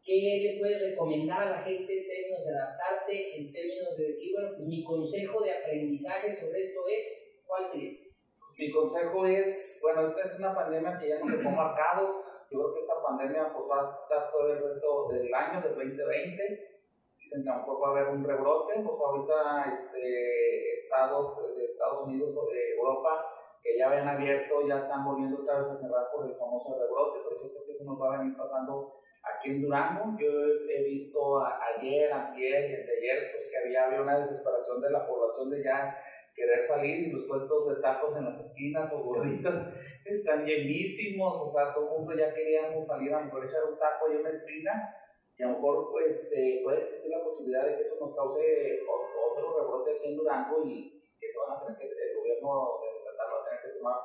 ¿Qué 0.03 0.39
le 0.43 0.60
puedes 0.60 0.81
recomendar 0.91 1.48
a 1.48 1.51
la 1.51 1.63
gente 1.63 1.91
en 1.91 2.08
términos 2.08 2.46
de 2.46 2.51
adaptarte, 2.55 3.38
en 3.38 3.51
términos 3.51 3.98
de 3.98 4.08
decir, 4.08 4.31
bueno, 4.34 4.55
pues 4.55 4.67
mi 4.67 4.84
consejo 4.84 5.43
de 5.43 5.51
aprendizaje 5.51 6.34
sobre 6.34 6.62
esto 6.62 6.81
es, 6.88 7.41
¿cuál 7.46 7.67
sería? 7.67 8.00
Pues 8.39 8.58
mi 8.58 8.72
consejo 8.72 9.25
es, 9.25 9.79
bueno, 9.81 10.08
esta 10.08 10.24
es 10.24 10.39
una 10.39 10.55
pandemia 10.55 10.98
que 11.00 11.10
ya 11.10 11.19
nos 11.19 11.38
dejó 11.38 11.50
marcados, 11.51 12.25
yo 12.50 12.58
creo 12.58 12.74
que 12.74 12.81
esta 12.81 13.01
pandemia 13.03 13.53
pues, 13.53 13.65
va 13.69 13.86
a 13.86 13.89
estar 13.89 14.31
todo 14.31 14.53
el 14.53 14.63
resto 14.63 15.08
del 15.10 15.34
año, 15.34 15.62
del 15.62 15.75
2020. 15.75 16.81
Dicen 17.19 17.43
que 17.43 17.50
mejor 17.51 17.84
va 17.84 17.88
a 17.88 17.91
haber 17.91 18.15
un 18.15 18.24
rebrote, 18.25 18.74
pues 18.81 18.98
ahorita 18.98 19.72
este, 19.72 20.74
estados 20.81 21.38
de 21.55 21.65
Estados 21.65 22.08
Unidos 22.08 22.36
o 22.36 22.50
de 22.50 22.72
Europa 22.74 23.38
que 23.61 23.77
ya 23.77 23.89
habían 23.89 24.07
abierto, 24.07 24.67
ya 24.67 24.79
están 24.79 25.05
volviendo 25.05 25.41
otra 25.41 25.61
vez 25.61 25.71
a 25.71 25.75
cerrar 25.75 26.07
por 26.13 26.25
el 26.25 26.35
famoso 26.35 26.79
rebrote, 26.79 27.19
por 27.23 27.33
eso 27.33 27.49
creo 27.51 27.65
que 27.65 27.71
eso 27.71 27.83
nos 27.83 28.01
va 28.01 28.15
a 28.15 28.17
venir 28.19 28.37
pasando 28.37 29.01
aquí 29.23 29.51
en 29.51 29.61
Durango. 29.61 30.17
Yo 30.17 30.29
he 30.69 30.83
visto 30.83 31.43
ayer, 31.43 32.11
antier 32.11 32.69
y 32.69 32.73
ayer, 32.73 33.31
pues 33.31 33.49
que 33.49 33.57
había, 33.57 33.85
había 33.85 34.01
una 34.01 34.19
desesperación 34.19 34.81
de 34.81 34.91
la 34.91 35.07
población 35.07 35.49
de 35.49 35.63
ya 35.63 35.97
querer 36.35 36.65
salir 36.65 37.07
y 37.07 37.11
los 37.11 37.25
puestos 37.25 37.67
de 37.67 37.81
tacos 37.81 38.15
en 38.15 38.25
las 38.25 38.39
esquinas 38.39 38.91
o 38.93 39.03
gorditas 39.03 39.75
están 40.05 40.45
llenísimos, 40.45 41.41
o 41.41 41.47
sea, 41.47 41.73
todo 41.73 41.85
el 41.85 41.99
mundo 41.99 42.15
ya 42.15 42.33
queríamos 42.33 42.87
salir 42.87 43.13
a 43.13 43.21
mejor 43.21 43.45
echar 43.45 43.63
un 43.69 43.77
taco 43.77 44.09
en 44.09 44.19
una 44.19 44.29
esquina 44.29 44.95
y 45.37 45.43
a 45.43 45.47
lo 45.47 45.53
mejor 45.55 45.91
pues, 45.91 46.23
este, 46.23 46.61
puede 46.63 46.81
existir 46.81 47.11
la 47.11 47.23
posibilidad 47.23 47.65
de 47.65 47.75
que 47.75 47.83
eso 47.83 47.95
nos 47.99 48.15
cause 48.15 48.83
otro 48.87 49.59
rebrote 49.59 49.97
aquí 49.97 50.09
en 50.09 50.17
Durango 50.17 50.63
y 50.65 51.03
que 51.19 51.31
se 51.31 51.37
van 51.37 51.55
a 51.55 51.59
tener 51.61 51.77
que, 51.79 51.85
el 51.85 52.17
gobierno 52.17 52.79
estatal 52.97 53.27
va 53.31 53.41
a 53.41 53.45
tener 53.45 53.61
que 53.61 53.68
tomar 53.79 53.95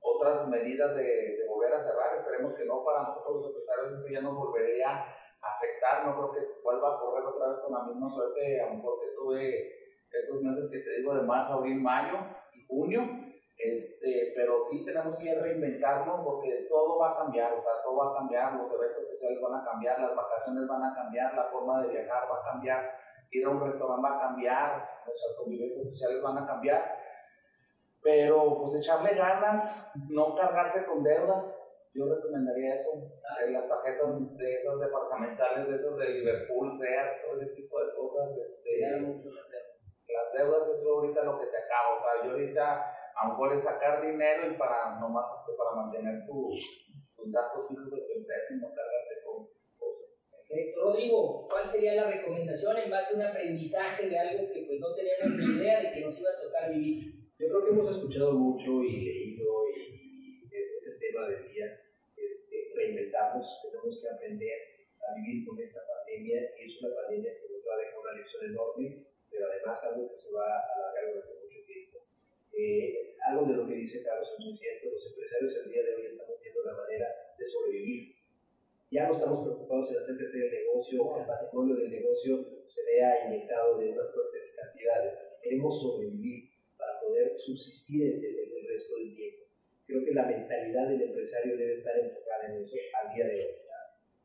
otras 0.00 0.48
medidas 0.48 0.96
de, 0.96 1.04
de, 1.04 1.46
volver 1.48 1.74
a 1.74 1.80
cerrar, 1.80 2.16
esperemos 2.16 2.54
que 2.54 2.64
no, 2.64 2.84
para 2.84 3.02
nosotros 3.02 3.36
los 3.36 3.46
empresarios 3.46 3.92
eso 3.92 4.08
ya 4.12 4.20
nos 4.22 4.34
volvería 4.34 4.88
a 4.88 5.54
afectar, 5.54 6.06
no 6.06 6.16
creo 6.16 6.32
que 6.32 6.62
vuelva 6.62 6.96
a 6.96 7.00
correr 7.00 7.24
otra 7.24 7.48
vez 7.48 7.58
con 7.60 7.72
la 7.72 7.84
misma 7.84 8.08
suerte, 8.08 8.60
a 8.60 8.66
lo 8.66 8.74
mejor 8.76 9.00
que 9.00 9.16
tuve 9.16 9.80
estos 10.10 10.42
meses 10.42 10.70
que 10.70 10.80
te 10.80 10.90
digo 10.96 11.14
de 11.14 11.22
marzo, 11.22 11.54
abril, 11.54 11.80
mayo 11.80 12.18
y 12.52 12.66
junio, 12.66 13.02
este, 13.58 14.32
pero 14.34 14.64
sí 14.64 14.84
tenemos 14.84 15.16
que 15.16 15.34
reinventarnos 15.34 16.24
porque 16.24 16.66
todo 16.68 16.98
va 16.98 17.12
a 17.12 17.16
cambiar, 17.18 17.52
o 17.52 17.60
sea, 17.60 17.72
todo 17.84 17.96
va 17.96 18.12
a 18.12 18.14
cambiar, 18.16 18.54
los 18.54 18.72
eventos 18.72 19.06
sociales 19.06 19.40
van 19.40 19.60
a 19.60 19.64
cambiar, 19.64 20.00
las 20.00 20.16
vacaciones 20.16 20.66
van 20.66 20.82
a 20.82 20.94
cambiar, 20.94 21.34
la 21.34 21.44
forma 21.44 21.82
de 21.82 21.88
viajar 21.88 22.28
va 22.30 22.38
a 22.38 22.52
cambiar, 22.52 22.98
ir 23.30 23.44
a 23.44 23.50
un 23.50 23.60
restaurante 23.60 24.08
va 24.08 24.16
a 24.16 24.20
cambiar, 24.20 25.02
nuestras 25.04 25.36
convivencias 25.38 25.88
sociales 25.88 26.22
van 26.22 26.38
a 26.38 26.46
cambiar, 26.46 27.00
pero 28.02 28.58
pues 28.58 28.76
echarle 28.76 29.14
ganas, 29.14 29.92
no 30.08 30.34
cargarse 30.34 30.86
con 30.86 31.02
deudas, 31.02 31.58
yo 31.92 32.06
recomendaría 32.06 32.74
eso, 32.74 32.90
las 33.50 33.68
tarjetas 33.68 34.36
de 34.36 34.54
esas 34.54 34.78
departamentales, 34.78 35.68
de 35.68 35.76
esas 35.76 35.96
de 35.96 36.08
Liverpool, 36.08 36.72
SEAT, 36.72 37.22
todo 37.22 37.40
ese 37.40 37.50
tipo 37.54 37.80
de 37.84 37.94
cosas, 37.94 38.38
este, 38.38 38.80
las 38.80 40.32
deudas 40.32 40.68
es 40.68 40.86
ahorita 40.86 41.24
lo 41.24 41.38
que 41.38 41.46
te 41.46 41.56
acaba, 41.56 41.98
o 41.98 42.02
sea, 42.02 42.24
yo 42.24 42.30
ahorita 42.32 42.96
a 43.16 43.26
lo 43.26 43.30
mejor 43.32 43.52
es 43.52 43.64
sacar 43.64 44.00
dinero 44.00 44.46
y 44.50 44.56
para 44.56 44.98
nomás 45.00 45.26
este, 45.40 45.52
para 45.58 45.82
mantener 45.82 46.24
tus, 46.26 46.88
tus 47.16 47.32
gastos 47.32 47.68
fijos 47.68 47.90
de 47.90 48.00
tu 48.00 48.12
empresa 48.16 48.54
y 48.54 48.60
no 48.60 48.68
cargarte 48.68 49.14
con 49.24 49.48
cosas. 49.76 50.28
Perfecto. 50.30 50.80
Rodrigo, 50.80 51.48
¿cuál 51.48 51.66
sería 51.66 51.94
la 51.94 52.10
recomendación 52.10 52.78
en 52.78 52.90
base 52.90 53.14
a 53.14 53.16
un 53.18 53.22
aprendizaje 53.24 54.08
de 54.08 54.18
algo 54.18 54.52
que 54.52 54.64
pues 54.66 54.80
no 54.80 54.94
teníamos 54.94 55.38
ni 55.38 55.60
idea 55.60 55.80
de 55.80 55.92
que 55.92 56.00
nos 56.00 56.18
iba 56.18 56.30
a 56.30 56.40
tocar 56.40 56.70
vivir? 56.70 57.19
Yo 57.40 57.48
creo 57.48 57.64
que 57.64 57.70
hemos 57.70 57.96
escuchado 57.96 58.32
mucho 58.36 58.84
y 58.84 59.00
leído 59.00 59.64
y, 59.74 60.44
es 60.76 60.86
el 60.92 60.98
tema 61.00 61.26
del 61.26 61.48
día, 61.48 61.72
este, 62.14 62.68
tenemos 62.76 64.00
que 64.00 64.08
aprender 64.12 64.60
a 65.00 65.14
vivir 65.16 65.46
con 65.48 65.58
esta 65.58 65.80
pandemia, 65.88 66.52
es 66.60 66.82
una 66.84 66.94
pandemia 66.94 67.32
que 67.40 67.48
nos 67.48 67.64
va 67.64 67.74
a 67.74 67.78
dejar 67.78 67.98
una 67.98 68.12
lección 68.12 68.44
enorme 68.44 69.06
pero 69.30 69.46
además 69.48 69.84
algo 69.86 70.12
que 70.12 70.18
se 70.18 70.34
va 70.34 70.44
a 70.44 70.68
alargar 70.76 71.14
durante 71.14 71.40
mucho 71.40 71.64
tiempo. 71.64 71.98
Eh, 72.52 73.16
algo 73.24 73.46
de 73.46 73.54
lo 73.56 73.66
que 73.66 73.74
dice 73.74 74.02
Carlos 74.02 74.28
es 74.36 74.44
muy 74.44 74.54
cierto, 74.54 74.90
los 74.90 75.06
empresarios 75.06 75.56
el 75.64 75.72
día 75.72 75.82
de 75.82 75.94
hoy 75.94 76.06
estamos 76.12 76.36
viendo 76.42 76.62
la 76.62 76.74
manera 76.76 77.08
de 77.38 77.46
sobrevivir. 77.46 78.16
Ya 78.90 79.08
no 79.08 79.14
estamos 79.14 79.46
preocupados 79.46 79.90
en 79.92 79.96
hacer 79.96 80.16
crecer 80.18 80.44
el 80.44 80.52
negocio, 80.52 81.16
el 81.16 81.24
patrimonio 81.24 81.76
del 81.76 81.90
negocio 81.90 82.44
se 82.66 82.84
vea 82.84 83.28
inyectado 83.28 83.78
de 83.78 83.92
unas 83.92 84.12
fuertes 84.12 84.54
cantidades. 84.60 85.14
Queremos 85.40 85.80
sobrevivir 85.80 86.50
para 86.80 86.98
poder 87.00 87.38
subsistir 87.38 88.02
el, 88.02 88.24
el, 88.24 88.36
el 88.56 88.68
resto 88.68 88.96
del 88.96 89.14
tiempo. 89.14 89.44
Creo 89.86 90.04
que 90.04 90.14
la 90.14 90.26
mentalidad 90.26 90.88
del 90.88 91.02
empresario 91.02 91.56
debe 91.56 91.74
estar 91.74 91.98
enfocada 91.98 92.48
en 92.48 92.62
eso 92.62 92.76
al 93.02 93.14
día 93.14 93.26
de 93.26 93.34
hoy. 93.44 93.60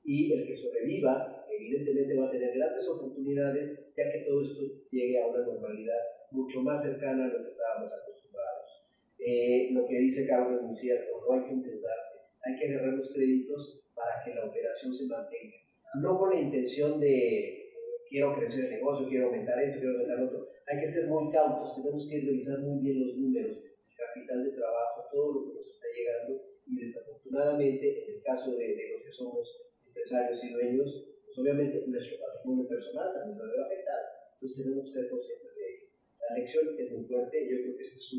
Y 0.08 0.32
el 0.34 0.46
que 0.46 0.56
sobreviva 0.56 1.48
evidentemente 1.50 2.16
va 2.16 2.28
a 2.28 2.32
tener 2.32 2.56
grandes 2.56 2.88
oportunidades 2.88 3.80
ya 3.98 4.12
que 4.12 4.20
todo 4.20 4.44
esto 4.44 4.62
llegue 4.92 5.20
a 5.20 5.28
una 5.28 5.40
normalidad 5.40 5.98
mucho 6.30 6.62
más 6.62 6.84
cercana 6.84 7.26
a 7.26 7.28
lo 7.30 7.44
que 7.44 7.52
estábamos 7.52 7.92
acostumbrados. 7.92 8.86
Eh, 9.18 9.70
lo 9.72 9.88
que 9.88 9.98
dice 9.98 10.28
Carlos 10.28 10.60
es 10.60 10.68
muy 10.68 10.76
cierto, 10.76 11.26
no 11.28 11.34
hay 11.34 11.48
que 11.48 11.54
endeudarse, 11.54 12.20
hay 12.44 12.60
que 12.60 12.68
agarrar 12.68 12.94
los 12.94 13.12
créditos 13.12 13.82
para 13.96 14.24
que 14.24 14.36
la 14.36 14.46
operación 14.46 14.94
se 14.94 15.08
mantenga. 15.08 15.56
No 15.96 16.20
con 16.20 16.30
la 16.32 16.40
intención 16.40 17.00
de 17.00 17.65
quiero 18.10 18.36
crecer 18.36 18.66
el 18.66 18.72
negocio, 18.72 19.08
quiero 19.08 19.28
aumentar 19.28 19.62
esto, 19.62 19.80
quiero 19.80 19.94
aumentar 19.96 20.24
otro. 20.24 20.50
Hay 20.68 20.80
que 20.80 20.88
ser 20.88 21.08
muy 21.08 21.32
cautos, 21.32 21.76
tenemos 21.76 22.10
que 22.10 22.22
revisar 22.22 22.60
muy 22.60 22.82
bien 22.82 23.08
los 23.08 23.18
números, 23.18 23.58
el 23.58 23.96
capital 23.96 24.44
de 24.44 24.52
trabajo, 24.52 25.08
todo 25.12 25.34
lo 25.34 25.40
que 25.48 25.54
nos 25.56 25.68
está 25.68 25.88
llegando 25.94 26.42
y 26.66 26.82
desafortunadamente 26.82 28.04
en 28.04 28.16
el 28.16 28.22
caso 28.24 28.56
de, 28.56 28.76
de 28.76 28.90
los 28.92 29.04
que 29.04 29.14
somos 29.14 29.70
empresarios 29.86 30.44
y 30.44 30.54
dueños, 30.54 31.16
pues 31.26 31.38
obviamente 31.40 31.84
nuestro 31.88 32.18
patrimonio 32.20 32.68
personal 32.68 33.14
también 33.14 33.40
a 33.40 33.46
ver 33.46 33.60
afectado, 33.62 34.06
entonces 34.34 34.64
tenemos 34.64 34.84
que 34.84 35.02
ser 35.02 35.10
conscientes 35.10 35.56
de 35.56 35.64
ello. 35.70 35.86
La 36.20 36.36
lección 36.38 36.76
es 36.78 36.92
muy 36.92 37.04
fuerte, 37.06 37.38
yo 37.44 37.58
creo 37.62 37.78
que 37.78 37.84
esto 37.84 38.00
es 38.00 38.14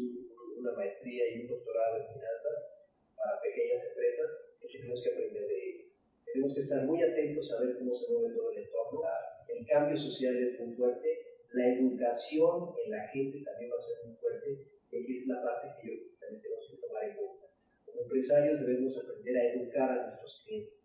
una 0.57 0.73
maestría 0.73 1.25
y 1.35 1.41
un 1.43 1.49
doctorado 1.49 1.99
en 1.99 2.07
finanzas 2.07 2.77
para 3.17 3.41
pequeñas 3.43 3.83
empresas 3.89 4.47
que 4.61 4.69
tenemos 4.79 5.03
que 5.03 5.11
aprender 5.11 5.47
de 5.47 5.59
ello. 5.69 5.85
Tenemos 6.25 6.55
que 6.55 6.61
estar 6.61 6.85
muy 6.85 7.03
atentos 7.03 7.53
a 7.53 7.61
ver 7.63 7.79
cómo 7.79 7.95
se 7.95 8.13
mueve 8.13 8.35
todo 8.35 8.53
el 8.53 8.59
entorno. 8.59 9.01
El 9.01 9.26
cambio 9.65 9.97
social 9.97 10.37
es 10.37 10.61
muy 10.61 10.75
fuerte, 10.75 11.09
la 11.53 11.69
educación 11.69 12.75
en 12.85 12.91
la 12.91 13.09
gente 13.09 13.43
también 13.43 13.71
va 13.71 13.79
a 13.79 13.81
ser 13.81 14.07
muy 14.07 14.17
fuerte, 14.17 14.67
y 14.91 14.97
aquí 14.97 15.13
es 15.13 15.27
la 15.27 15.43
parte 15.43 15.69
que 15.81 15.89
yo 15.89 16.19
también 16.21 16.43
tenemos 16.43 16.71
que 16.71 16.77
tomar 16.77 17.05
en 17.05 17.17
cuenta. 17.17 17.47
Como 17.85 18.03
empresarios 18.03 18.61
debemos 18.61 18.97
aprender 18.97 19.37
a 19.37 19.53
educar 19.55 19.91
a 19.91 20.07
nuestros 20.07 20.45
clientes 20.45 20.77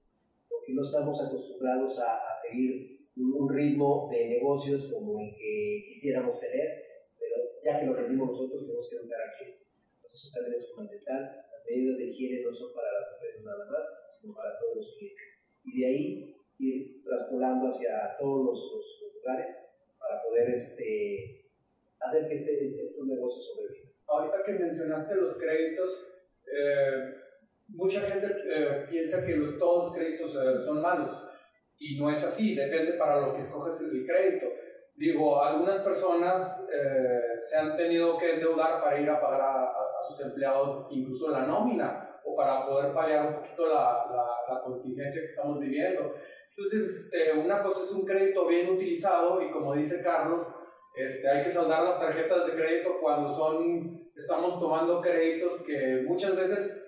porque 0.48 0.74
no 0.74 0.84
estamos 0.84 1.20
acostumbrados 1.26 2.00
a, 2.00 2.16
a 2.16 2.36
seguir 2.36 3.02
un, 3.18 3.50
ritmo 3.50 4.10
de 4.12 4.28
negocios 4.28 4.92
como 4.92 5.20
el 5.20 5.36
que 5.36 5.86
quisiéramos 5.90 6.40
tener, 6.40 7.10
pero 7.20 7.36
ya 7.64 7.80
que 7.80 7.86
lo 7.86 7.94
rendimos 7.94 8.32
nosotros, 8.32 8.66
tenemos 8.66 8.90
que 8.90 8.96
educar 8.96 9.20
a 9.22 9.38
clientes. 9.38 9.68
Entonces, 9.96 10.22
eso 10.22 10.34
también 10.34 10.62
es 10.62 10.72
fundamental. 10.72 11.46
Las 11.52 11.66
medidas 11.66 11.98
de 11.98 12.06
higiene 12.06 12.44
no 12.44 12.54
son 12.54 12.74
para 12.74 12.88
las 12.94 13.14
empresas 13.14 13.44
nada 13.44 13.66
más, 13.66 13.86
sino 14.22 14.34
para 14.34 14.60
todos 14.60 14.76
los 14.78 14.96
clientes. 14.98 15.28
Y 15.64 15.80
de 15.80 15.88
ahí 15.88 16.36
ir 16.62 17.04
traspolando 17.04 17.70
hacia 17.70 18.16
todos 18.20 18.46
los, 18.46 18.72
los, 18.76 19.02
lugares 19.16 19.56
para 20.00 20.22
poder 20.24 20.50
este, 20.50 21.46
hacer 22.00 22.28
que 22.28 22.36
este, 22.36 22.66
este 22.66 22.84
estos 22.86 23.06
negocios 23.06 23.46
sobrevivan. 23.54 23.92
Ahorita 24.08 24.44
que 24.44 24.54
mencionaste 24.54 25.16
los 25.16 25.38
créditos, 25.38 26.08
eh, 26.52 27.16
mucha 27.70 28.02
gente 28.02 28.28
eh, 28.46 28.86
piensa 28.90 29.26
que 29.26 29.36
los, 29.36 29.58
todos 29.60 29.86
los 29.86 29.94
créditos 29.94 30.36
eh, 30.36 30.62
son 30.66 30.82
malos 30.82 31.24
y 31.78 32.00
no 32.00 32.12
es 32.12 32.24
así, 32.24 32.56
depende 32.56 32.94
para 32.94 33.22
lo 33.22 33.36
que 33.36 33.42
escoges 33.42 33.82
el 33.82 34.06
crédito. 34.06 34.48
Digo, 34.96 35.42
algunas 35.42 35.80
personas 35.82 36.68
se 37.42 37.58
han 37.58 37.76
tenido 37.76 38.20
que 38.20 38.36
endeudar 38.36 38.84
para 38.84 39.00
ir 39.00 39.10
a 39.10 39.20
pagar 39.20 39.42
a, 39.42 39.74
sus 40.08 40.26
empleados 40.26 40.88
incluso 40.92 41.32
la 41.32 41.46
nómina 41.46 42.20
o 42.24 42.36
para 42.36 42.68
poder 42.68 42.94
pagar 42.94 43.28
un 43.28 43.36
poquito 43.36 43.68
la, 43.68 44.06
la, 44.12 44.54
la 44.54 44.62
contingencia 44.62 45.22
que 45.22 45.26
estamos 45.26 45.60
viviendo. 45.60 46.14
Entonces, 46.56 47.06
este, 47.06 47.40
una 47.40 47.62
cosa 47.62 47.84
es 47.84 47.92
un 47.92 48.06
crédito 48.06 48.46
bien 48.48 48.70
utilizado 48.70 49.42
y 49.42 49.52
como 49.52 49.74
dice 49.74 50.02
Carlos, 50.04 50.48
este, 50.96 51.30
hay 51.30 51.44
que 51.44 51.52
saldar 51.52 51.84
las 51.84 52.00
tarjetas 52.00 52.48
de 52.48 52.54
crédito 52.54 52.98
cuando 53.00 53.32
son, 53.32 54.12
estamos 54.16 54.60
tomando 54.60 55.00
créditos 55.00 55.62
que 55.64 56.04
muchas 56.06 56.36
veces 56.36 56.88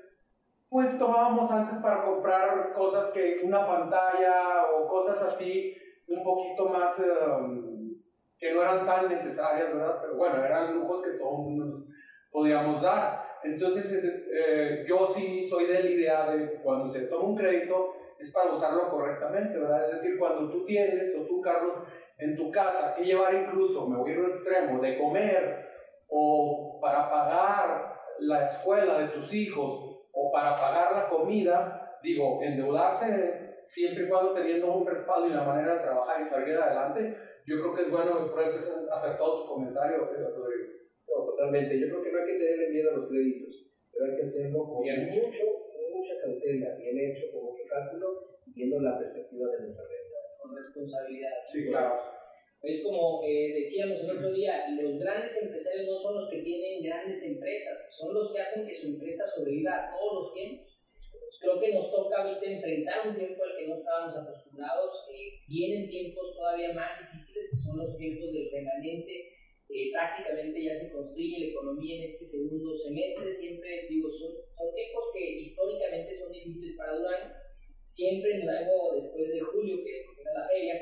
pues 0.70 0.98
tomábamos 0.98 1.50
antes 1.52 1.78
para 1.80 2.04
comprar 2.04 2.74
cosas 2.74 3.12
que 3.12 3.42
una 3.44 3.66
pantalla 3.66 4.66
o 4.76 4.88
cosas 4.88 5.22
así 5.22 5.78
un 6.08 6.24
poquito 6.24 6.68
más 6.68 7.00
em, 7.00 7.94
que 8.40 8.54
no 8.54 8.62
eran 8.64 8.86
tan 8.86 9.08
necesarias, 9.08 9.74
¿verdad? 9.74 10.00
Pero 10.02 10.16
bueno, 10.18 10.44
eran 10.44 10.74
lujos 10.74 11.02
que 11.04 11.12
todo 11.12 11.38
mundo 11.38 11.86
podíamos 12.32 12.82
dar. 12.82 13.24
Entonces 13.44 14.04
eh, 14.04 14.84
yo 14.88 15.06
sí 15.06 15.48
soy 15.48 15.68
de 15.68 15.84
la 15.84 15.90
idea 15.90 16.32
de 16.32 16.60
cuando 16.64 16.90
se 16.90 17.02
toma 17.02 17.30
un 17.30 17.36
crédito 17.38 17.94
es 18.20 18.32
para 18.32 18.52
usarlo 18.52 18.90
correctamente, 18.90 19.58
¿verdad? 19.58 19.86
Es 19.90 20.02
decir, 20.02 20.18
cuando 20.18 20.50
tú 20.50 20.66
tienes 20.66 21.16
o 21.16 21.26
tú, 21.26 21.42
Carlos, 21.42 21.76
en 22.18 22.36
tu 22.36 22.52
casa 22.52 22.94
que 22.96 23.04
llevar 23.04 23.34
incluso, 23.34 23.88
me 23.88 23.98
voy 23.98 24.12
a 24.12 24.14
ir 24.14 24.20
al 24.20 24.32
extremo, 24.32 24.82
de 24.82 24.98
comer 24.98 25.68
o 26.08 26.80
para 26.82 27.10
pagar 27.10 28.00
la 28.20 28.44
escuela 28.44 29.00
de 29.00 29.08
tus 29.08 29.34
hijos 29.34 30.04
o 30.12 30.32
para 30.32 30.56
pagar 30.56 30.94
la 30.94 31.10
comida, 31.10 32.00
digo, 32.04 32.40
endeudarse 32.42 33.44
siempre 33.66 34.06
y 34.06 34.10
cuando 34.10 34.34
teniendo 34.34 34.74
un 34.74 34.86
respaldo 34.86 35.28
y 35.28 35.32
una 35.32 35.44
manera 35.44 35.76
de 35.76 35.84
trabajar 35.84 36.22
y 36.22 36.24
salir 36.24 36.58
adelante, 36.58 37.18
yo 37.46 37.60
creo 37.60 37.76
que 37.76 37.82
es 37.84 37.92
bueno, 37.92 38.30
por 38.30 38.42
eso 38.42 38.58
es 38.58 38.72
acertado 38.92 39.44
tu 39.44 39.48
comentario, 39.54 39.98
Rodrigo. 39.98 40.70
No, 41.08 41.26
totalmente. 41.26 41.80
Yo 41.80 41.88
creo 41.88 42.04
que 42.04 42.12
no 42.12 42.20
hay 42.20 42.26
que 42.26 42.40
tenerle 42.40 42.70
miedo 42.70 42.92
a 42.92 42.98
los 42.98 43.10
créditos, 43.10 43.74
pero 43.92 44.06
hay 44.06 44.18
que 44.18 44.26
hacerlo 44.26 44.68
con 44.68 44.82
bien. 44.82 45.10
mucho, 45.10 45.44
mucha 45.92 46.14
cautela, 46.24 46.76
bien 46.76 46.98
hecho, 46.98 47.26
con 47.34 47.53
cálculo, 47.74 48.38
viendo 48.54 48.80
la 48.80 49.00
perspectiva 49.00 49.50
de 49.50 49.66
nuestra 49.66 49.86
realidad. 49.90 50.24
Con 50.38 50.56
responsabilidad. 50.56 51.34
Sí, 51.52 51.66
claro. 51.68 51.98
Es 52.64 52.82
como 52.82 53.22
eh, 53.28 53.60
decíamos 53.60 54.02
el 54.04 54.12
otro 54.12 54.32
día, 54.32 54.70
los 54.80 54.98
grandes 54.98 55.36
empresarios 55.36 55.86
no 55.86 55.98
son 55.98 56.16
los 56.16 56.30
que 56.32 56.44
tienen 56.44 56.82
grandes 56.82 57.22
empresas, 57.26 57.94
son 57.98 58.14
los 58.14 58.32
que 58.32 58.40
hacen 58.40 58.66
que 58.66 58.74
su 58.74 58.88
empresa 58.88 59.28
sobreviva 59.28 59.72
a 59.74 59.92
todos 59.92 60.24
los 60.24 60.34
tiempos. 60.34 60.80
Creo 61.42 61.60
que 61.60 61.74
nos 61.74 61.92
toca 61.92 62.24
ahorita 62.24 62.46
enfrentar 62.46 63.10
un 63.10 63.18
tiempo 63.18 63.44
al 63.44 63.58
que 63.58 63.68
no 63.68 63.76
estábamos 63.76 64.16
acostumbrados. 64.16 64.96
Eh, 65.12 65.44
vienen 65.50 65.90
tiempos 65.90 66.34
todavía 66.38 66.72
más 66.72 67.04
difíciles, 67.04 67.52
que 67.52 67.58
son 67.58 67.80
los 67.80 67.98
tiempos 67.98 68.32
del 68.32 68.50
remanente. 68.50 69.34
Eh, 69.68 69.92
prácticamente 69.92 70.64
ya 70.64 70.74
se 70.74 70.90
construye 70.90 71.40
la 71.40 71.52
economía 71.52 71.98
en 71.98 72.12
este 72.12 72.26
segundo 72.26 72.78
semestre. 72.78 73.34
Siempre 73.34 73.88
digo, 73.90 74.10
son, 74.10 74.32
son 74.56 74.74
tiempos 74.74 75.04
que 75.14 75.42
históricamente 75.42 76.16
son 76.16 76.32
difíciles 76.32 76.78
para 76.78 76.96
Durango. 76.96 77.43
Siempre 77.94 78.42
Durango, 78.42 78.96
después 78.98 79.30
de 79.30 79.40
julio, 79.40 79.78
que 79.86 80.02
era 80.02 80.34
la 80.34 80.48
feria, 80.48 80.74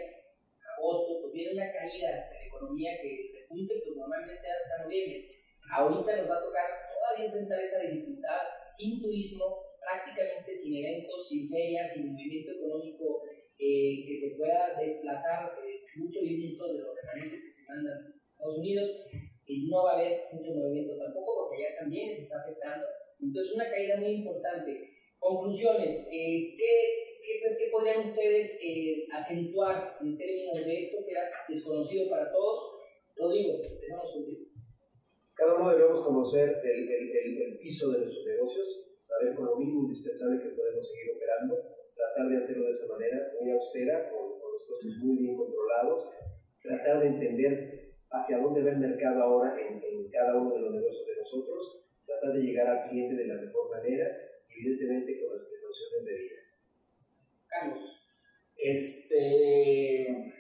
agosto, 0.80 1.20
pues 1.20 1.34
viene 1.34 1.60
una 1.60 1.68
caída 1.68 2.08
de 2.08 2.40
la 2.40 2.46
economía 2.48 2.96
que 3.02 3.36
repunte 3.36 3.84
pues 3.84 3.98
normalmente 3.98 4.48
hasta 4.48 4.86
noviembre. 4.86 5.28
Ahorita 5.76 6.08
nos 6.16 6.30
va 6.32 6.38
a 6.40 6.44
tocar 6.48 6.68
todavía 6.88 7.26
enfrentar 7.26 7.60
esa 7.60 7.84
dificultad 7.84 8.40
sin 8.64 9.02
turismo, 9.02 9.76
prácticamente 9.84 10.56
sin 10.56 10.72
eventos, 10.72 11.28
sin 11.28 11.50
ferias, 11.50 11.92
sin 11.92 12.14
movimiento 12.14 12.52
económico 12.52 13.24
eh, 13.60 14.08
que 14.08 14.16
se 14.16 14.38
pueda 14.38 14.80
desplazar 14.80 15.52
eh, 15.68 15.84
mucho 15.98 16.22
movimiento 16.22 16.64
de 16.72 16.80
los 16.80 16.96
remanentes 16.96 17.44
que 17.44 17.52
se 17.52 17.68
mandan 17.68 18.08
a 18.08 18.32
Estados 18.32 18.58
Unidos. 18.58 18.88
Y 19.46 19.68
no 19.68 19.84
va 19.84 19.92
a 19.92 19.96
haber 20.00 20.32
mucho 20.32 20.56
movimiento 20.56 20.96
tampoco 20.96 21.44
porque 21.44 21.64
ya 21.64 21.76
también 21.76 22.16
se 22.16 22.24
está 22.24 22.40
afectando. 22.40 22.88
Entonces, 23.20 23.54
una 23.54 23.70
caída 23.70 23.98
muy 23.98 24.24
importante. 24.24 24.88
Conclusiones. 25.20 26.10
Eh, 26.12 26.56
¿qué, 26.58 27.01
qué, 27.22 27.70
podrían 27.72 28.10
ustedes 28.10 28.60
eh, 28.64 29.08
acentuar 29.12 29.98
en 30.02 30.18
términos 30.18 30.66
de 30.66 30.80
esto 30.80 31.06
que 31.06 31.12
era 31.12 31.30
desconocido 31.48 32.10
para 32.10 32.32
todos? 32.32 32.82
Rodrigo, 33.16 33.62
empezamos 33.64 34.12
contigo. 34.14 34.46
Cada 35.36 35.56
uno 35.56 35.72
debemos 35.72 36.06
conocer 36.06 36.62
el, 36.64 36.90
el, 36.90 37.42
el, 37.42 37.58
piso 37.58 37.92
de 37.92 38.00
nuestros 38.00 38.26
negocios, 38.26 38.92
saber 39.08 39.36
con 39.36 39.46
lo 39.46 39.56
mínimo 39.58 39.84
indispensable 39.84 40.42
que 40.42 40.56
podemos 40.56 40.88
seguir 40.88 41.16
operando, 41.16 41.56
tratar 41.96 42.30
de 42.30 42.38
hacerlo 42.38 42.66
de 42.66 42.72
esa 42.74 42.88
manera, 42.88 43.32
muy 43.40 43.52
austera, 43.52 44.10
con, 44.10 44.40
con 44.40 44.52
los 44.54 44.68
costos 44.68 44.92
muy 45.04 45.18
bien 45.18 45.38
controlados, 45.38 46.14
tratar 46.62 47.00
de 47.02 47.08
entender 47.08 47.92
hacia 48.12 48.40
dónde 48.40 48.64
va 48.64 48.72
el 48.72 48.80
mercado 48.80 49.24
ahora 49.24 49.56
en, 49.60 49.82
en 49.84 50.10
cada 50.10 50.38
uno 50.38 50.54
de 50.54 50.62
los 50.62 50.74
negocios 50.74 51.08
de 51.08 51.16
nosotros, 51.18 51.86
tratar 52.06 52.34
de 52.34 52.42
llegar 52.42 52.68
al 52.68 52.90
cliente 52.90 53.16
de 53.16 53.28
la 53.28 53.42
mejor 53.42 53.70
manera, 53.70 54.06
evidentemente 54.50 55.20
con 55.22 55.38
las 55.38 55.48
precauciones 55.48 56.06
debidas. 56.06 56.41
Este, 58.56 60.34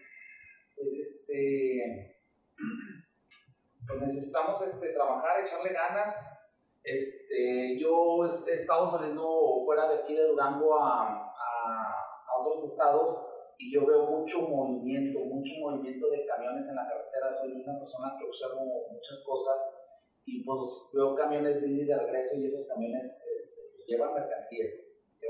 pues 0.75 0.99
este, 0.99 2.17
pues 3.87 4.01
necesitamos 4.01 4.61
este, 4.61 4.93
trabajar, 4.93 5.45
echarle 5.45 5.73
ganas. 5.73 6.37
Este, 6.83 7.79
yo 7.79 8.25
este, 8.25 8.51
he 8.51 8.61
estado 8.61 8.89
saliendo 8.89 9.63
fuera 9.65 9.89
de 9.89 9.99
aquí 9.99 10.15
de 10.15 10.27
Durango 10.27 10.79
a, 10.79 11.03
a, 11.03 11.95
a 12.27 12.39
otros 12.39 12.71
estados 12.71 13.27
y 13.57 13.71
yo 13.71 13.85
veo 13.85 14.05
mucho 14.07 14.41
movimiento, 14.41 15.19
mucho 15.19 15.53
movimiento 15.59 16.09
de 16.09 16.25
camiones 16.25 16.67
en 16.69 16.75
la 16.75 16.87
carretera. 16.87 17.35
Soy 17.39 17.51
una 17.51 17.79
persona 17.79 18.15
que 18.17 18.25
observo 18.25 18.87
muchas 18.91 19.23
cosas 19.23 19.77
y 20.25 20.43
pues 20.43 20.89
veo 20.93 21.15
camiones 21.15 21.61
de 21.61 21.67
ida 21.67 21.83
y 21.83 21.85
de 21.85 21.97
regreso 21.97 22.35
y 22.37 22.45
esos 22.45 22.67
camiones 22.67 23.27
este, 23.35 23.61
pues, 23.75 23.87
llevan 23.87 24.13
mercancía 24.13 24.65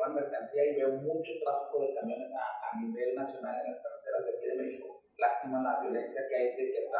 mercancía 0.09 0.65
y 0.65 0.75
veo 0.75 0.89
mucho 0.89 1.31
tráfico 1.43 1.81
de 1.81 1.93
camiones 1.95 2.31
a, 2.35 2.41
a, 2.41 2.81
nivel 2.81 3.15
nacional 3.15 3.61
en 3.61 3.67
las 3.67 3.81
carreteras 3.81 4.25
de 4.25 4.37
aquí 4.37 4.45
de 4.47 4.63
México. 4.63 5.03
Lástima 5.17 5.63
la 5.63 5.81
violencia 5.81 6.21
que 6.27 6.35
hay 6.35 6.47
de 6.55 6.71
que 6.71 6.85
está 6.85 6.99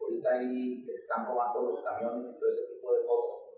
ahorita 0.00 0.30
ahí 0.34 0.84
que 0.84 0.92
se 0.92 1.02
están 1.02 1.26
robando 1.26 1.62
los 1.62 1.82
camiones 1.82 2.26
y 2.28 2.38
todo 2.38 2.48
ese 2.48 2.74
tipo 2.74 2.94
de 2.94 3.06
cosas. 3.06 3.54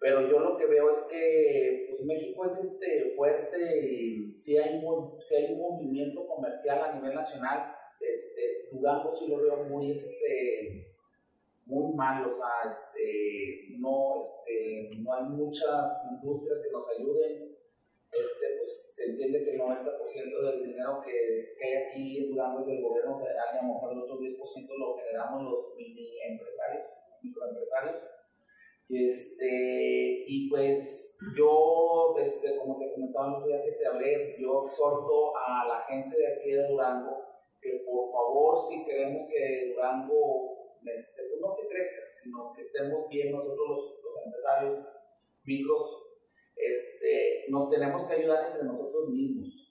Pero 0.00 0.28
yo 0.28 0.38
lo 0.38 0.56
que 0.56 0.66
veo 0.66 0.90
es 0.90 1.00
que 1.10 1.86
pues, 1.90 2.04
México 2.04 2.46
es 2.46 2.58
este, 2.58 3.14
fuerte 3.16 3.58
y 3.84 4.40
si 4.40 4.56
hay, 4.56 4.80
si 5.20 5.34
hay 5.34 5.54
un 5.54 5.58
movimiento 5.58 6.26
comercial 6.26 6.82
a 6.82 6.94
nivel 6.94 7.14
nacional, 7.14 7.74
este, 8.00 8.68
Durango 8.70 9.10
sí 9.10 9.26
lo 9.26 9.42
veo 9.42 9.64
muy, 9.64 9.90
este, 9.90 10.94
muy 11.66 11.94
mal, 11.94 12.24
o 12.26 12.32
sea, 12.32 12.70
este, 12.70 13.76
no, 13.78 14.18
este, 14.18 14.90
no 15.00 15.12
hay 15.12 15.24
muchas 15.24 16.08
industrias 16.12 16.60
que 16.60 16.70
nos 16.70 16.88
ayuden, 16.90 17.57
este, 18.20 18.46
pues 18.58 18.94
se 18.94 19.10
entiende 19.10 19.44
que 19.44 19.50
el 19.52 19.60
90% 19.60 20.42
del 20.42 20.62
dinero 20.62 21.00
que, 21.04 21.54
que, 21.58 21.64
hay 21.64 21.74
aquí 21.84 22.18
en 22.18 22.30
Durango 22.30 22.60
es 22.60 22.66
del 22.66 22.82
gobierno 22.82 23.18
federal 23.18 23.46
y 23.54 23.58
a 23.58 23.62
lo 23.62 23.74
mejor 23.74 23.92
el 23.92 24.02
otro 24.02 24.18
10% 24.18 24.78
lo 24.78 24.96
generamos 24.96 25.42
los 25.42 25.76
mini 25.76 26.20
empresarios, 26.22 26.86
microempresarios. 27.22 27.96
Este, 28.90 30.24
y 30.26 30.48
pues 30.48 31.18
yo, 31.36 32.14
este, 32.18 32.56
como 32.56 32.78
te 32.78 32.92
comentaba 32.92 33.28
el 33.28 33.34
otro 33.34 33.46
día 33.48 33.62
que 33.62 33.72
te 33.72 33.86
hablé, 33.86 34.36
yo 34.40 34.64
exhorto 34.64 35.36
a 35.36 35.66
la 35.68 35.80
gente 35.86 36.16
de 36.16 36.34
aquí 36.34 36.52
de 36.52 36.68
Durango 36.68 37.28
que 37.60 37.82
por 37.84 38.10
favor, 38.12 38.58
si 38.68 38.84
queremos 38.84 39.28
que 39.28 39.72
Durango, 39.74 40.78
este, 40.84 41.22
pues 41.28 41.40
no 41.40 41.56
que 41.56 41.68
crezca, 41.68 42.02
sino 42.10 42.52
que 42.54 42.62
estemos 42.62 43.08
bien 43.08 43.32
nosotros 43.32 43.68
los, 43.68 43.80
los 44.02 44.24
empresarios 44.24 44.76
micros 45.44 46.07
este, 46.58 47.46
nos 47.48 47.70
tenemos 47.70 48.04
que 48.04 48.14
ayudar 48.14 48.48
entre 48.48 48.64
nosotros 48.64 49.08
mismos. 49.08 49.68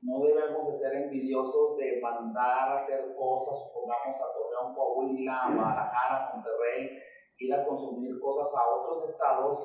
No 0.00 0.20
debemos 0.20 0.68
de 0.68 0.76
ser 0.76 0.94
envidiosos 0.94 1.76
de 1.76 2.00
mandar 2.00 2.68
a 2.70 2.76
hacer 2.76 3.14
cosas, 3.16 3.70
pongamos 3.72 4.16
a 4.16 4.32
Torreón, 4.32 4.74
Coahuila, 4.74 5.46
a 5.46 5.54
Guadalajara, 5.54 6.30
Monterrey, 6.34 6.98
ir 7.38 7.54
a 7.54 7.66
consumir 7.66 8.20
cosas 8.20 8.46
a 8.54 8.76
otros 8.76 9.10
estados, 9.10 9.58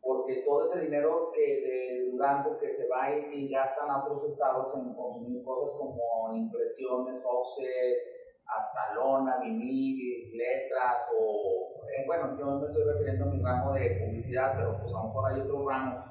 porque 0.00 0.42
todo 0.44 0.64
ese 0.64 0.80
dinero 0.80 1.30
que 1.32 1.40
de 1.40 2.10
Durango 2.10 2.58
que 2.58 2.70
se 2.70 2.88
va 2.88 3.10
y, 3.10 3.48
gastan 3.48 3.90
a 3.90 4.02
otros 4.02 4.24
estados 4.24 4.74
en 4.74 4.94
consumir 4.94 5.44
cosas 5.44 5.76
como 5.78 6.34
impresiones, 6.34 7.22
offset, 7.24 8.20
hasta 8.46 8.94
lona, 8.94 9.38
vinil, 9.40 10.36
letras 10.36 11.08
o, 11.16 11.79
eh, 11.96 12.04
bueno, 12.06 12.36
yo 12.38 12.58
me 12.58 12.66
estoy 12.66 12.84
refiriendo 12.84 13.24
a 13.24 13.28
mi 13.28 13.42
ramo 13.42 13.72
de 13.72 14.02
publicidad, 14.04 14.54
pero 14.56 14.78
pues 14.80 14.94
a 14.94 14.98
lo 14.98 15.04
mejor 15.08 15.32
hay 15.32 15.40
otros 15.40 15.66
ramos. 15.66 16.10